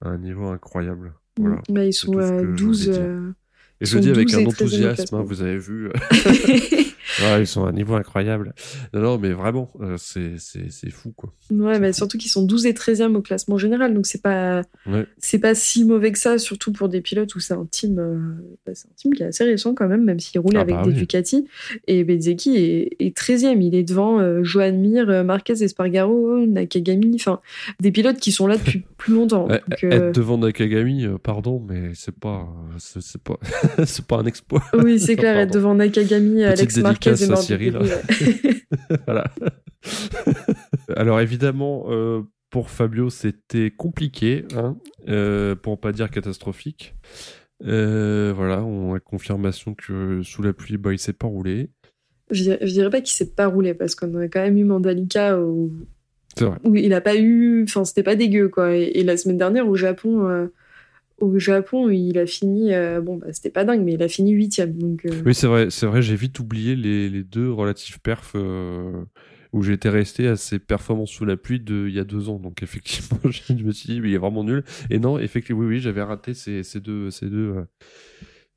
[0.00, 1.14] à un niveau incroyable.
[1.36, 1.64] Voilà.
[1.70, 3.02] Mais ils sont je 12 voulais dire.
[3.02, 3.32] euh,
[3.80, 5.90] Et je dis avec 12 un et 13e au enthousiasme, hein, vous avez vu.
[7.22, 8.54] Ouais, ils sont à un niveau incroyable.
[8.94, 11.32] Non, non, mais vraiment, euh, c'est, c'est, c'est fou, quoi.
[11.50, 15.06] Ouais, mais surtout qu'ils sont 12 et 13e au classement général, donc c'est pas Ouais.
[15.18, 18.18] c'est pas si mauvais que ça, surtout pour des pilotes où c'est un team euh,
[18.66, 20.74] bah, c'est un team qui est assez récent quand même, même s'il roule Ah avec
[20.76, 20.96] bah des oui.
[20.96, 21.46] Ducati.
[21.86, 27.12] Et Bezzecchi est, est 13e, il est devant euh, Joan Mir, euh, Marquez Espargaro, Nakagami,
[27.16, 27.40] enfin
[27.80, 29.48] des pilotes qui sont là depuis plus longtemps.
[29.48, 32.46] Donc, euh, Être devant Nakagami, pardon, mais c'est pas,
[32.78, 33.38] c'est, c'est pas,
[33.84, 34.62] c'est pas un exploit.
[34.74, 37.78] oui, c'est clair, être devant Nakagami, Alex Marquez dédicace à Cyril.
[39.06, 39.24] voilà.
[40.96, 44.76] Alors évidemment, euh, pour Fabio, c'était compliqué, hein,
[45.08, 46.94] euh, pour pas dire catastrophique.
[47.64, 51.70] Euh, voilà, on a confirmation que sous la pluie, bah, il s'est pas roulé.
[52.30, 54.64] Je dirais, je dirais pas qu'il s'est pas roulé parce qu'on a quand même eu
[54.64, 55.72] Mandalika où,
[56.36, 56.58] C'est vrai.
[56.64, 58.74] où il a pas eu, enfin c'était pas dégueu quoi.
[58.76, 60.46] Et, et la semaine dernière au Japon, euh,
[61.20, 64.32] au Japon il a fini, euh, bon bah c'était pas dingue mais il a fini
[64.32, 65.04] huitième donc.
[65.06, 69.04] euh, Oui, c'est vrai, c'est vrai, j'ai vite oublié les, les deux relatifs perfs euh,
[69.52, 72.38] où j'étais resté à ces performances sous la pluie de il y a deux ans.
[72.38, 74.64] Donc effectivement, je me suis dit, mais il est vraiment nul.
[74.88, 77.54] Et non, effectivement, oui, oui, j'avais raté ces, ces deux, ces deux,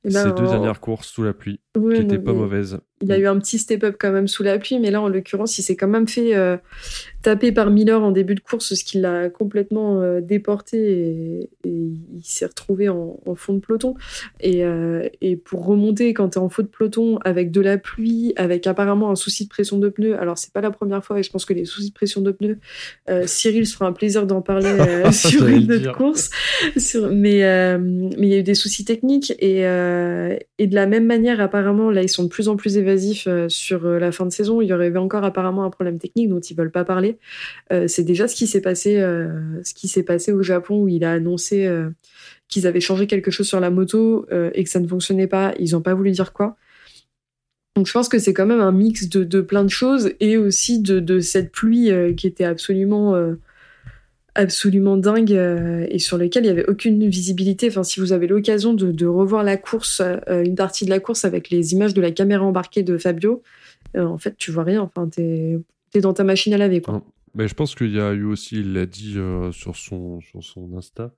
[0.03, 2.33] et ben, ces deux en- dernières courses sous la pluie ouais, qui non, étaient pas
[2.33, 2.79] mais mauvaises.
[3.03, 5.57] Il a eu un petit step-up quand même sous la pluie, mais là, en l'occurrence,
[5.57, 6.55] il s'est quand même fait euh,
[7.21, 12.21] taper par Miller en début de course, ce qui l'a complètement euh, déporté et, il
[12.23, 13.95] s'est retrouvé en, fond de peloton.
[14.39, 17.77] Et, euh, et pour remonter quand tu es en fond de peloton avec de la
[17.77, 21.19] pluie, avec apparemment un souci de pression de pneus, alors c'est pas la première fois
[21.19, 22.59] et je pense que les soucis de pression de pneus,
[23.25, 24.77] Cyril se fera un plaisir d'en parler
[25.11, 26.29] sur une autre course.
[27.11, 27.43] mais
[27.79, 31.89] mais il y a eu des soucis techniques et, et de la même manière, apparemment,
[31.89, 34.61] là, ils sont de plus en plus évasifs sur la fin de saison.
[34.61, 37.17] Il y aurait encore apparemment un problème technique dont ils veulent pas parler.
[37.71, 40.87] Euh, c'est déjà ce qui s'est passé, euh, ce qui s'est passé au Japon où
[40.87, 41.89] il a annoncé euh,
[42.47, 45.53] qu'ils avaient changé quelque chose sur la moto et que ça ne fonctionnait pas.
[45.59, 46.55] Ils n'ont pas voulu dire quoi.
[47.75, 50.79] Donc je pense que c'est quand même un mix de, plein de choses et aussi
[50.79, 53.15] de, cette pluie qui était absolument
[54.35, 57.67] absolument dingue et sur lequel il n'y avait aucune visibilité.
[57.69, 61.49] Enfin, si vous avez l'occasion de, revoir la course, une partie de la course avec
[61.49, 63.43] les images de la caméra embarquée de Fabio,
[63.95, 64.81] en fait, tu vois rien.
[64.81, 65.61] Enfin, t'es
[66.01, 67.03] dans ta machine à laver, quoi.
[67.35, 70.43] Mais je pense qu'il y a eu aussi, il l'a dit euh, sur, son, sur
[70.43, 71.15] son Insta,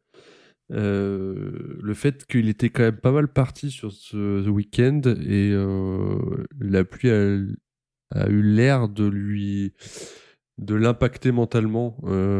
[0.71, 6.17] euh, le fait qu'il était quand même pas mal parti sur ce, week-end et euh,
[6.59, 9.73] la pluie a eu l'air de lui
[10.57, 11.97] de l'impacter mentalement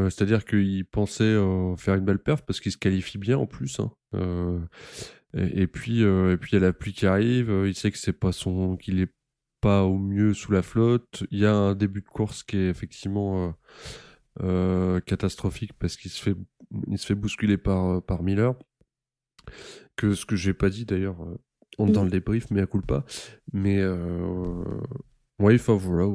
[0.09, 1.35] c'est-à-dire qu'il pensait
[1.77, 3.91] faire une belle perf parce qu'il se qualifie bien en plus hein.
[5.33, 7.97] et, et, puis et puis il y a la pluie qui arrive il sait que
[7.97, 9.11] c'est pas son qu'il est
[9.65, 11.23] au mieux sous la flotte.
[11.31, 13.51] Il y a un début de course qui est effectivement euh,
[14.43, 16.35] euh, catastrophique parce qu'il se fait,
[16.87, 18.55] il se fait bousculer par, euh, par Miller.
[19.95, 21.17] Que ce que j'ai pas dit d'ailleurs
[21.77, 23.05] dans le débrief, mais à coup pas.
[23.53, 23.83] Mais
[25.39, 26.07] oui, enfin voilà,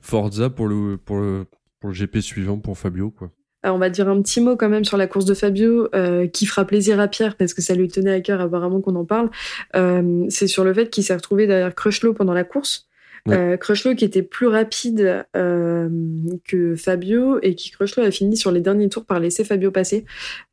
[0.00, 1.46] Forza pour le, pour le,
[1.80, 3.30] pour le GP suivant pour Fabio, quoi.
[3.66, 6.26] Euh, on va dire un petit mot quand même sur la course de Fabio, euh,
[6.26, 9.04] qui fera plaisir à Pierre parce que ça lui tenait à cœur apparemment qu'on en
[9.04, 9.30] parle.
[9.76, 12.86] Euh, c'est sur le fait qu'il s'est retrouvé derrière Crutchlow pendant la course.
[13.26, 13.58] Ouais.
[13.60, 18.88] Crutchlow qui était plus rapide que Fabio et qui Crutchlow a fini sur les derniers
[18.88, 20.06] tours par laisser Fabio passer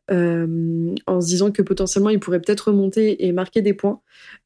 [0.10, 4.02] en se disant que potentiellement il pourrait peut-être remonter et marquer des points.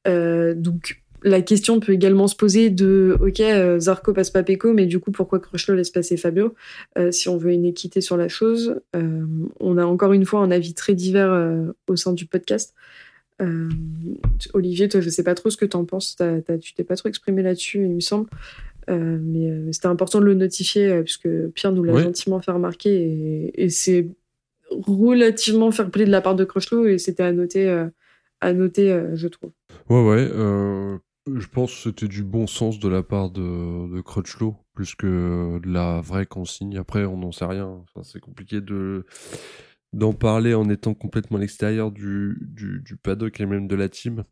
[0.06, 4.86] donc la question peut également se poser de ok euh, Zarco passe pas Peko mais
[4.86, 6.56] du coup pourquoi Crutchlow laisse passer Fabio
[6.98, 9.26] euh, si on veut une équité sur la chose euh,
[9.60, 12.74] on a encore une fois un avis très divers au sein du podcast.
[14.54, 16.16] Olivier toi je sais pas trop ce que t'en penses.
[16.62, 18.30] Tu t'es pas trop exprimé là-dessus il me semble.
[18.88, 24.08] Mais c'était important de le notifier puisque Pierre nous l'a gentiment fait remarquer et, c'est
[24.70, 27.68] relativement fair play de la part de Crutchlow et c'était à noter
[28.42, 29.52] à noter je trouve.
[29.90, 34.56] Ouais ouais je pense que c'était du bon sens de la part de, de Crutchlow,
[34.74, 36.78] plus que de la vraie consigne.
[36.78, 37.84] Après, on n'en sait rien.
[38.04, 39.06] c'est compliqué de
[39.94, 43.90] d'en parler en étant complètement à l'extérieur du, du, du, paddock et même de la
[43.90, 44.24] team,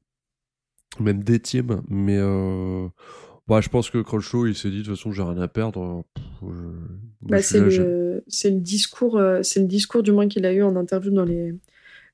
[1.02, 1.84] même des teams.
[1.90, 2.88] Mais euh,
[3.46, 6.06] bah, je pense que Crutchlow, il s'est dit de toute façon, j'ai rien à perdre.
[7.22, 10.78] Bah, c'est le, le, discours, euh, c'est le discours du moins qu'il a eu en
[10.78, 11.54] interview dans les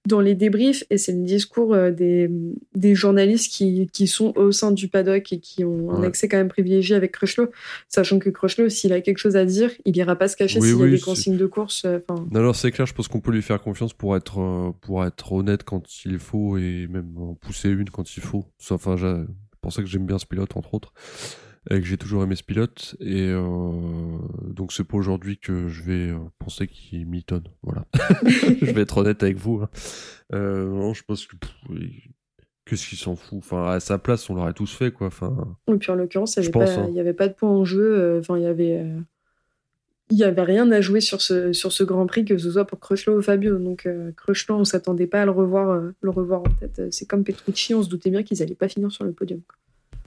[0.06, 2.30] dans les débriefs, et c'est le discours euh, des,
[2.76, 6.38] des journalistes qui, qui, sont au sein du paddock et qui ont un accès quand
[6.38, 7.50] même privilégié avec Crutchlow,
[7.90, 10.78] sachant que Crutchlow, s'il a quelque chose à dire, il ira pas se cacher s'il
[10.78, 11.84] y a des consignes de course.
[11.86, 12.00] Euh,
[12.34, 15.32] alors c'est clair, je pense qu'on peut lui faire confiance pour être, euh, pour être
[15.34, 18.46] honnête quand il faut et même en pousser une quand il faut.
[18.70, 20.94] Enfin, c'est pour ça que j'aime bien ce pilote, entre autres
[21.70, 22.96] et que j'ai toujours aimé ce pilote.
[23.00, 23.42] Et euh,
[24.48, 27.46] donc c'est pas aujourd'hui que je vais euh, penser qu'il mitonne.
[27.64, 27.86] Voilà.
[28.26, 29.62] je vais être honnête avec vous.
[29.64, 29.70] Hein.
[30.34, 31.36] Euh, non, je pense que
[32.66, 33.40] qu'est-ce qu'il s'en fout?
[33.40, 35.08] Enfin, à sa place, on l'aurait tous fait, quoi.
[35.08, 35.58] Enfin.
[35.68, 36.94] Et puis en l'occurrence, il n'y avait, hein.
[36.98, 38.20] avait, pas de point en jeu.
[38.20, 38.86] Enfin, il y avait.
[40.12, 42.66] Il n'y avait rien à jouer sur ce, sur ce Grand Prix, que ce soit
[42.66, 43.58] pour Crutchlow ou Fabio.
[43.58, 46.94] Donc, euh, Crutchlow, on s'attendait pas à le revoir, le revoir en tête.
[46.94, 49.42] C'est comme Petrucci, on se doutait bien qu'ils allaient pas finir sur le podium.
[49.48, 49.58] Quoi.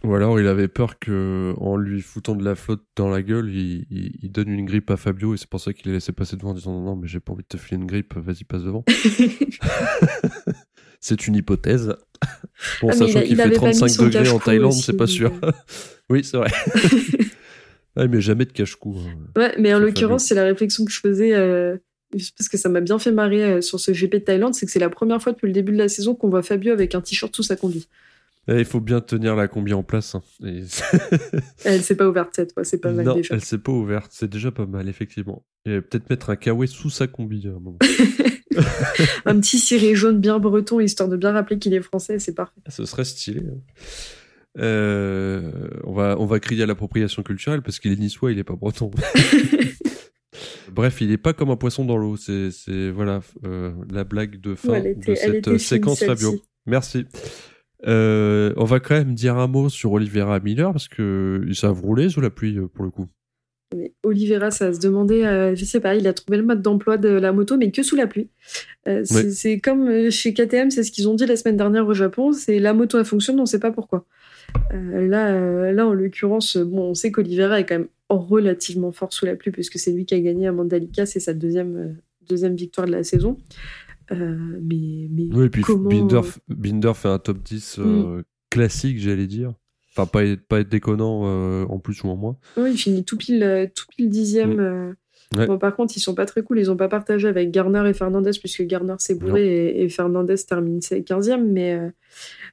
[0.05, 3.51] Ou alors il avait peur que en lui foutant de la flotte dans la gueule,
[3.51, 6.51] il, donne une grippe à Fabio et c'est pour ça qu'il l'a laissé passer devant
[6.51, 8.63] en disant non, non mais j'ai pas envie de te filer une grippe, vas-y passe
[8.63, 8.85] devant.
[11.01, 11.97] c'est une hypothèse.
[12.81, 15.33] Bon, ah, sachant qu'il fait 35 degrés en Thaïlande, c'est pas sûr.
[16.11, 16.51] oui, c'est vrai.
[17.97, 18.97] ah, mais jamais de cache-cou.
[18.99, 19.17] Hein.
[19.37, 21.35] Ouais, mais en l'occurrence, c'est la réflexion que je faisais.
[21.35, 21.77] Euh,
[22.11, 24.73] parce que ça m'a bien fait marrer euh, sur ce GP de Thaïlande, c'est que
[24.73, 27.01] c'est la première fois depuis le début de la saison qu'on voit Fabio avec un
[27.01, 27.89] t-shirt sous sa conduite.
[28.49, 30.15] Eh, il faut bien tenir la combi en place.
[30.15, 30.23] Hein.
[31.65, 33.35] elle s'est pas ouverte cette fois, c'est pas mal non, déjà.
[33.35, 35.45] Elle s'est pas ouverte, c'est déjà pas mal, effectivement.
[35.67, 37.79] Et peut-être mettre un kawaii sous sa combi à un moment.
[39.27, 42.61] un petit ciré jaune bien breton, histoire de bien rappeler qu'il est français, c'est parfait.
[42.69, 43.41] Ce serait stylé.
[43.41, 43.61] Hein.
[44.59, 45.53] Euh,
[45.85, 48.57] on, va, on va crier à l'appropriation culturelle parce qu'il est niçois, il est pas
[48.57, 48.91] breton.
[50.73, 52.17] Bref, il est pas comme un poisson dans l'eau.
[52.17, 56.41] C'est voilà euh, la blague de fin de cette séquence Fabio.
[56.67, 57.07] Merci.
[57.87, 61.81] Euh, on va quand même dire un mot sur Oliveira Miller parce que ils savent
[61.81, 63.07] rouler sous la pluie pour le coup.
[63.77, 66.97] Mais Oliveira, ça se demandait, euh, je sais pas, il a trouvé le mode d'emploi
[66.97, 68.31] de la moto, mais que sous la pluie.
[68.89, 72.33] Euh, c'est comme chez KTM, c'est ce qu'ils ont dit la semaine dernière au Japon,
[72.33, 74.07] c'est la moto elle fonctionne, on sait pas pourquoi.
[74.73, 79.37] là, là, en l'occurrence, bon, on sait qu'Oliveira est quand même relativement fort sous la
[79.37, 82.93] pluie puisque c'est lui qui a gagné à Mandalika, c'est sa deuxième, deuxième victoire de
[82.93, 83.37] la saison.
[84.11, 88.23] Mais, mais oui, et puis Binder, Binder, fait un top 10 mm.
[88.51, 89.55] classique, j'allais dire.
[89.99, 92.37] Enfin, pas être, pas être déconnant euh, en plus ou en moins.
[92.57, 94.57] Oui, il finit tout pile, euh, tout pile dixième.
[94.57, 94.61] Mm.
[94.61, 95.47] Euh.
[95.47, 96.59] Bon, par contre, ils sont pas très cool.
[96.59, 100.79] Ils ont pas partagé avec Garner et Fernandez puisque Garner s'est bourré et, Fernandez termine
[100.79, 101.43] 15e.
[101.43, 101.79] Mais,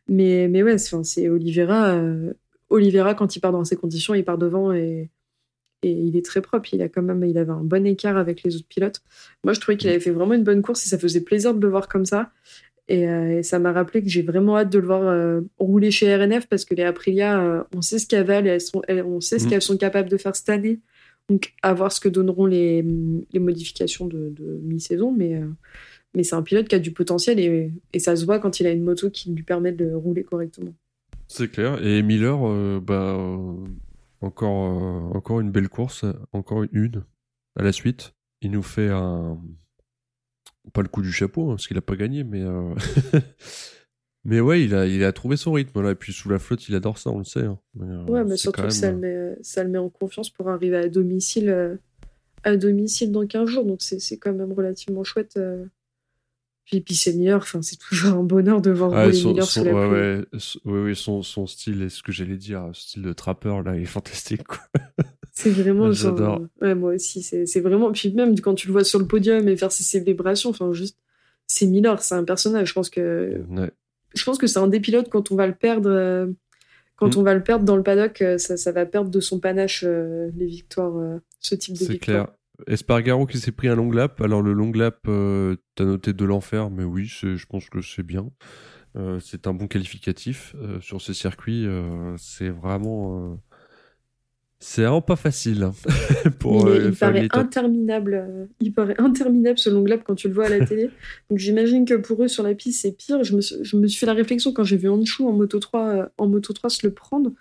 [0.09, 1.97] mais, mais ouais, c'est Oliveira.
[2.69, 5.09] Oliveira, quand il part dans ces conditions, il part devant et,
[5.85, 6.73] et il est très propre.
[6.73, 9.01] Il a quand même, il avait un bon écart avec les autres pilotes.
[9.43, 11.61] Moi, je trouvais qu'il avait fait vraiment une bonne course et ça faisait plaisir de
[11.61, 12.31] le voir comme ça.
[12.91, 16.13] Euh, et, ça m'a rappelé que j'ai vraiment hâte de le voir euh, rouler chez
[16.15, 19.39] RNF parce que les Aprilia, euh, on sait ce qu'elles valent, elles sont, on sait
[19.39, 19.49] ce mm.
[19.49, 20.79] qu'elles sont capables de faire cette année.
[21.29, 22.85] Donc, à voir ce que donneront les,
[23.33, 25.11] les modifications de, de mi-saison.
[25.11, 25.39] Mais,
[26.15, 28.67] mais c'est un pilote qui a du potentiel et, et, ça se voit quand il
[28.67, 30.73] a une moto qui lui permet de rouler correctement.
[31.27, 31.83] C'est clair.
[31.83, 33.17] Et Miller, bah,
[34.21, 37.03] encore, encore une belle course, encore une
[37.55, 38.13] à la suite.
[38.41, 39.39] Il nous fait un
[40.73, 42.73] pas le coup du chapeau, hein, parce qu'il a pas gagné, mais euh,
[44.25, 45.91] mais ouais, il a, il a trouvé son rythme là.
[45.91, 47.43] Et puis sous la flotte, il adore ça, on le sait.
[47.43, 47.59] Hein.
[47.81, 50.49] Euh, ouais, mais surtout que ça, le euh, met, ça le met en confiance pour
[50.49, 51.79] arriver à domicile,
[52.43, 53.65] à domicile dans 15 jours.
[53.65, 55.39] Donc c'est quand même relativement chouette.
[56.65, 59.63] Puis, puis c'est Miller, enfin, c'est toujours un bonheur de voir ah, son, Miller son,
[59.63, 60.25] la ouais,
[60.65, 63.83] ouais, ouais, son, son style, et ce que j'allais dire, style de trappeur, là, il
[63.83, 64.59] est fantastique, quoi.
[65.31, 66.41] C'est vraiment genre...
[66.61, 67.91] Ouais, moi aussi, c'est vraiment...
[67.91, 70.97] Puis même quand tu le vois sur le podium et faire ses célébrations, enfin, juste...
[71.45, 73.43] C'est Miller, c'est un personnage, je pense que...
[74.15, 75.89] Je pense que c'est un des pilotes, quand on va le perdre...
[75.89, 76.27] Euh,
[76.95, 77.19] quand mm.
[77.19, 79.83] on va le perdre dans le paddock, euh, ça, ça va perdre de son panache
[79.85, 81.93] euh, les victoires, ce type de victoire.
[81.93, 82.27] C'est clair.
[82.67, 84.21] Espargaro qui s'est pris un long lap.
[84.21, 88.03] Alors le long lap, euh, t'as noté de l'enfer, mais oui, je pense que c'est
[88.03, 88.29] bien.
[88.95, 91.67] Euh, c'est un bon qualificatif euh, sur ce circuit.
[92.17, 93.39] c'est vraiment,
[94.59, 95.73] c'est vraiment pas facile hein,
[96.39, 96.69] pour.
[96.73, 98.49] Il, il paraît interminable.
[98.59, 100.89] il paraît interminable ce long lap quand tu le vois à la télé.
[101.29, 103.23] Donc j'imagine que pour eux sur la piste c'est pire.
[103.23, 106.09] Je me, je me, suis fait la réflexion quand j'ai vu Anshu en moto 3
[106.17, 107.31] en moto 3 se le prendre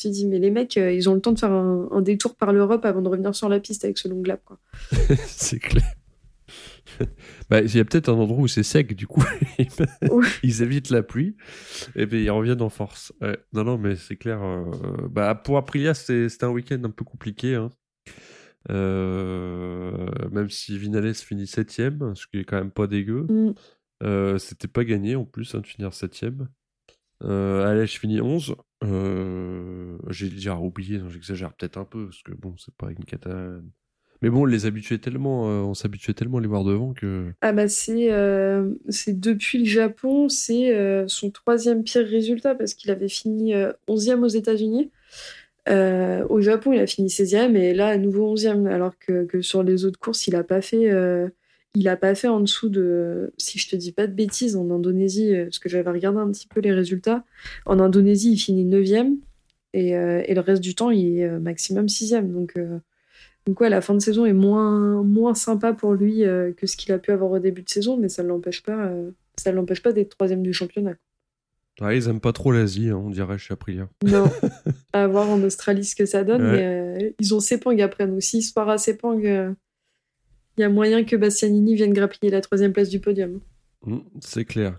[0.00, 2.52] suis dit, mais les mecs, euh, ils ont le temps de faire un, détour par
[2.52, 4.42] l'Europe avant de revenir sur la piste avec ce long lap.
[5.26, 5.84] C'est clair.
[7.50, 9.24] bah, il y a peut-être un endroit où c'est sec, du coup,
[10.42, 11.36] ils évitent la pluie
[11.96, 13.12] et puis ils reviennent en force.
[13.52, 14.42] Non, non, mais c'est clair.
[14.42, 14.64] Euh,
[15.10, 17.54] bah, pour Aprilia, c'était un week-end un peu compliqué.
[17.54, 17.70] Hein.
[18.70, 23.26] Euh, même si Vinales finit septième, ce qui est quand même pas dégueu.
[23.28, 24.38] Mm.
[24.38, 26.48] c'était pas gagné en plus hein, de finir septième.
[27.24, 28.54] Euh, allez, je finis 11.
[28.84, 33.30] Euh, j'ai déjà oublié, j'exagère peut-être un peu, parce que bon, c'est pas une cata.
[34.22, 37.32] Mais bon, on les habituait tellement, euh, on s'habituait tellement à les voir devant que.
[37.40, 40.72] Ah bah c'est, euh, c'est depuis le Japon, c'est
[41.08, 43.54] son troisième pire résultat parce qu'il avait fini
[43.88, 44.90] 11e aux États-Unis.
[45.68, 49.62] au Japon, il a fini 16e et là, à nouveau 11e, alors que, que sur
[49.62, 50.90] les autres courses, il a pas fait
[51.74, 54.70] il a pas fait en dessous de, si je te dis pas de bêtises, en
[54.70, 57.24] Indonésie, euh, parce que j'avais regardé un petit peu les résultats.
[57.66, 59.16] En Indonésie, il finit 9e
[59.72, 62.32] et, euh, et le reste du temps, il est euh, maximum 6e.
[62.32, 62.56] Donc,
[63.46, 66.22] donc ouais, la fin de saison est moins, moins sympa pour lui
[66.56, 68.90] que ce qu'il a pu avoir au début de saison, mais ça ne l'empêche pas,
[69.36, 70.94] ça l'empêche pas d'être troisième du championnat.
[71.80, 73.88] Ah, ils aiment pas trop l'Asie, hein, on dirait chez Aprilia.
[74.04, 74.30] Non,
[74.94, 78.44] à voir en Australie ce que ça donne, mais ils ont Sepang après, donc s'ils
[78.44, 79.20] se partent à Sepang
[80.56, 83.40] il y a moyen que Bastianini vienne grappiller la troisième place du podium.
[83.86, 84.78] Mmh, c'est clair.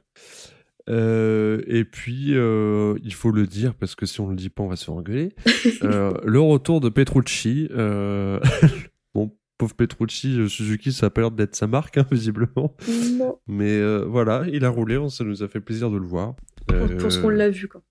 [0.89, 4.63] Euh, et puis, euh, il faut le dire, parce que si on le dit pas,
[4.63, 5.33] on va se faire engueuler.
[5.83, 7.67] Euh, le retour de Petrucci.
[9.13, 12.75] bon, pauvre Petrucci, Suzuki, ça a pas l'air d'être sa marque, hein, visiblement.
[13.13, 13.39] Non.
[13.47, 16.35] Mais voilà, il a roulé, ça nous a fait plaisir de le voir.
[16.67, 17.81] Pour, ce qu'on l'a vu, quoi.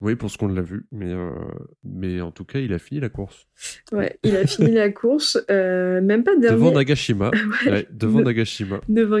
[0.00, 1.30] Oui, pour ce qu'on l'a vu, mais, euh,
[1.82, 3.48] mais en tout cas, il a fini la course.
[3.90, 6.56] Ouais, il a fini la course, euh, même pas dernier.
[6.56, 7.32] Devant Nagashima.
[7.66, 8.80] ouais, devant Nagashima.
[8.88, 9.18] Devant,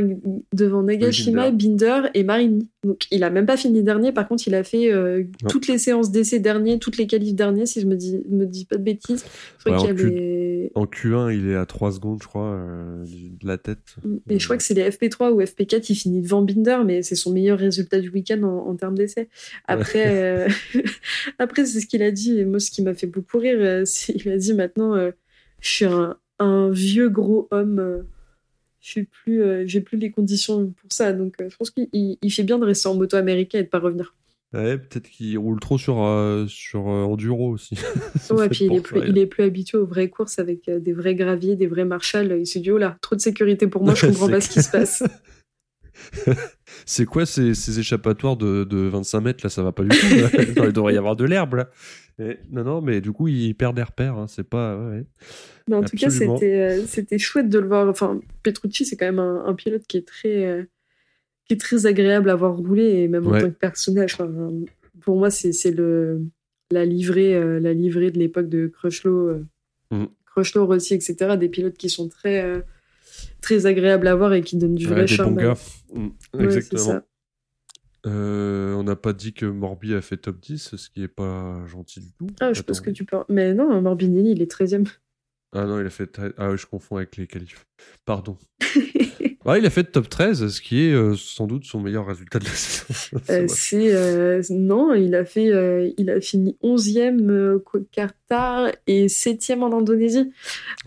[0.52, 2.02] devant Nagashima, Binder.
[2.14, 2.68] et Marini.
[2.84, 4.12] Donc, il a même pas fini dernier.
[4.12, 7.66] Par contre, il a fait euh, toutes les séances d'essai dernier, toutes les qualifs derniers,
[7.66, 9.24] si je me dis, me dis pas de bêtises.
[9.58, 10.37] Je crois qu'il y avait
[10.74, 13.96] en Q1, il est à 3 secondes, je crois, euh, de la tête.
[14.28, 17.14] Et je crois que c'est les FP3 ou FP4, il finit devant Binder, mais c'est
[17.14, 19.28] son meilleur résultat du week-end en, termes d'essai.
[19.66, 20.48] Après, euh,
[21.38, 23.84] après c'est ce qu'il a dit, et moi, ce qui m'a fait beaucoup rire, euh,
[24.08, 24.96] il a dit maintenant,
[25.60, 28.04] je suis un, vieux gros homme.
[28.80, 32.58] je suis plus, j'ai plus les conditions pour ça, donc je pense qu'il fait bien
[32.58, 34.14] de rester en moto américaine et de pas revenir.
[34.54, 37.74] Ouais, peut-être qu'il roule trop sur, euh, sur euh, enduro aussi.
[38.30, 41.14] ouais, puis il est, plus, il est, plus, habitué aux vraies courses avec des vrais
[41.14, 42.34] graviers, des vrais marshals.
[42.38, 44.62] Il s'est dit, oh là, trop de sécurité pour moi, je comprends pas ce qui
[44.62, 45.02] se passe.
[46.86, 49.50] c'est quoi ces, ces échappatoires de, de, 25 mètres là?
[49.50, 50.06] Ça va pas du tout.
[50.38, 51.70] il devrait y avoir de l'herbe là.
[52.50, 54.16] non, non, mais du coup, il perd des repères.
[54.16, 54.78] Hein, c'est pas.
[54.78, 55.04] Ouais.
[55.68, 57.86] Mais en tout cas, c'était, c'était chouette de le voir.
[57.86, 60.66] Enfin, Petrucci, c'est quand même un, un, pilote qui est très
[61.48, 64.16] qui est très agréable à voir rouler et même en tant que personnage.
[65.00, 66.22] pour moi, c'est le
[66.70, 69.46] la livrée, euh, la livrée de l'époque de Crutchlow, euh,
[69.90, 70.06] mm.
[70.26, 71.36] Crutchlow, Rossi, etc.
[71.38, 72.60] Des pilotes qui sont très euh,
[73.40, 75.38] très agréables à voir et qui donnent du vrai charme.
[75.94, 76.08] Mm.
[76.38, 77.00] Exactement.
[78.04, 82.00] on n'a pas dit que Morbi a fait top 10, ce qui est pas gentil
[82.00, 82.26] du tout.
[82.40, 83.16] Ah, je pense que tu peux.
[83.28, 84.82] Mais non, Morbinelli, il est 13 e
[85.52, 86.20] Ah non, il a fait.
[86.36, 87.66] Ah, je confonds avec les qualifs.
[88.04, 88.36] Pardon.
[89.56, 92.44] il a fait top 13, ce qui est euh, sans doute son meilleur résultat de
[92.44, 93.20] la saison.
[93.30, 95.50] Euh, c'est euh, non, il a fait,
[95.96, 100.30] il a fini 11e au Qatar et 7e en Indonésie.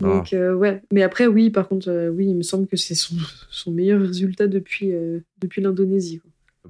[0.00, 0.54] Donc ah.
[0.54, 3.16] ouais, mais après oui, par contre oui, il me semble que c'est son,
[3.50, 4.92] son meilleur résultat depuis
[5.40, 6.20] depuis l'Indonésie.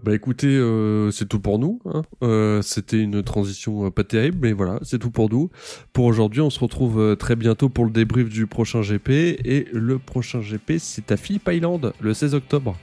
[0.00, 1.78] Bah écoutez, euh, c'est tout pour nous.
[1.84, 2.02] Hein.
[2.22, 5.50] Euh, C'était une transition euh, pas terrible, mais voilà, c'est tout pour nous.
[5.92, 9.10] Pour aujourd'hui, on se retrouve très bientôt pour le débrief du prochain GP.
[9.10, 12.76] Et le prochain GP, c'est à Phillip Island, le 16 octobre.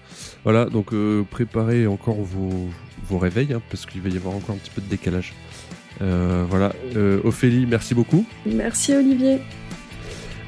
[0.44, 2.70] Voilà, donc euh, préparez encore vos,
[3.08, 5.34] vos réveils, hein, parce qu'il va y avoir encore un petit peu de décalage.
[6.00, 6.74] voilà,
[7.24, 8.24] Ophélie, merci beaucoup.
[8.46, 9.40] Merci Olivier.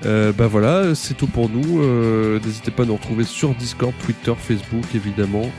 [0.05, 1.83] Euh, bah voilà, c'est tout pour nous.
[2.39, 5.49] N'hésitez pas à nous retrouver sur Discord, Twitter, Facebook évidemment.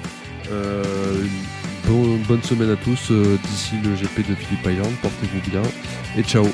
[0.53, 1.27] Euh,
[2.29, 4.93] bonne semaine à tous euh, d'ici le GP de Philippe Island.
[5.03, 5.63] Portez-vous bien
[6.17, 6.47] et ciao.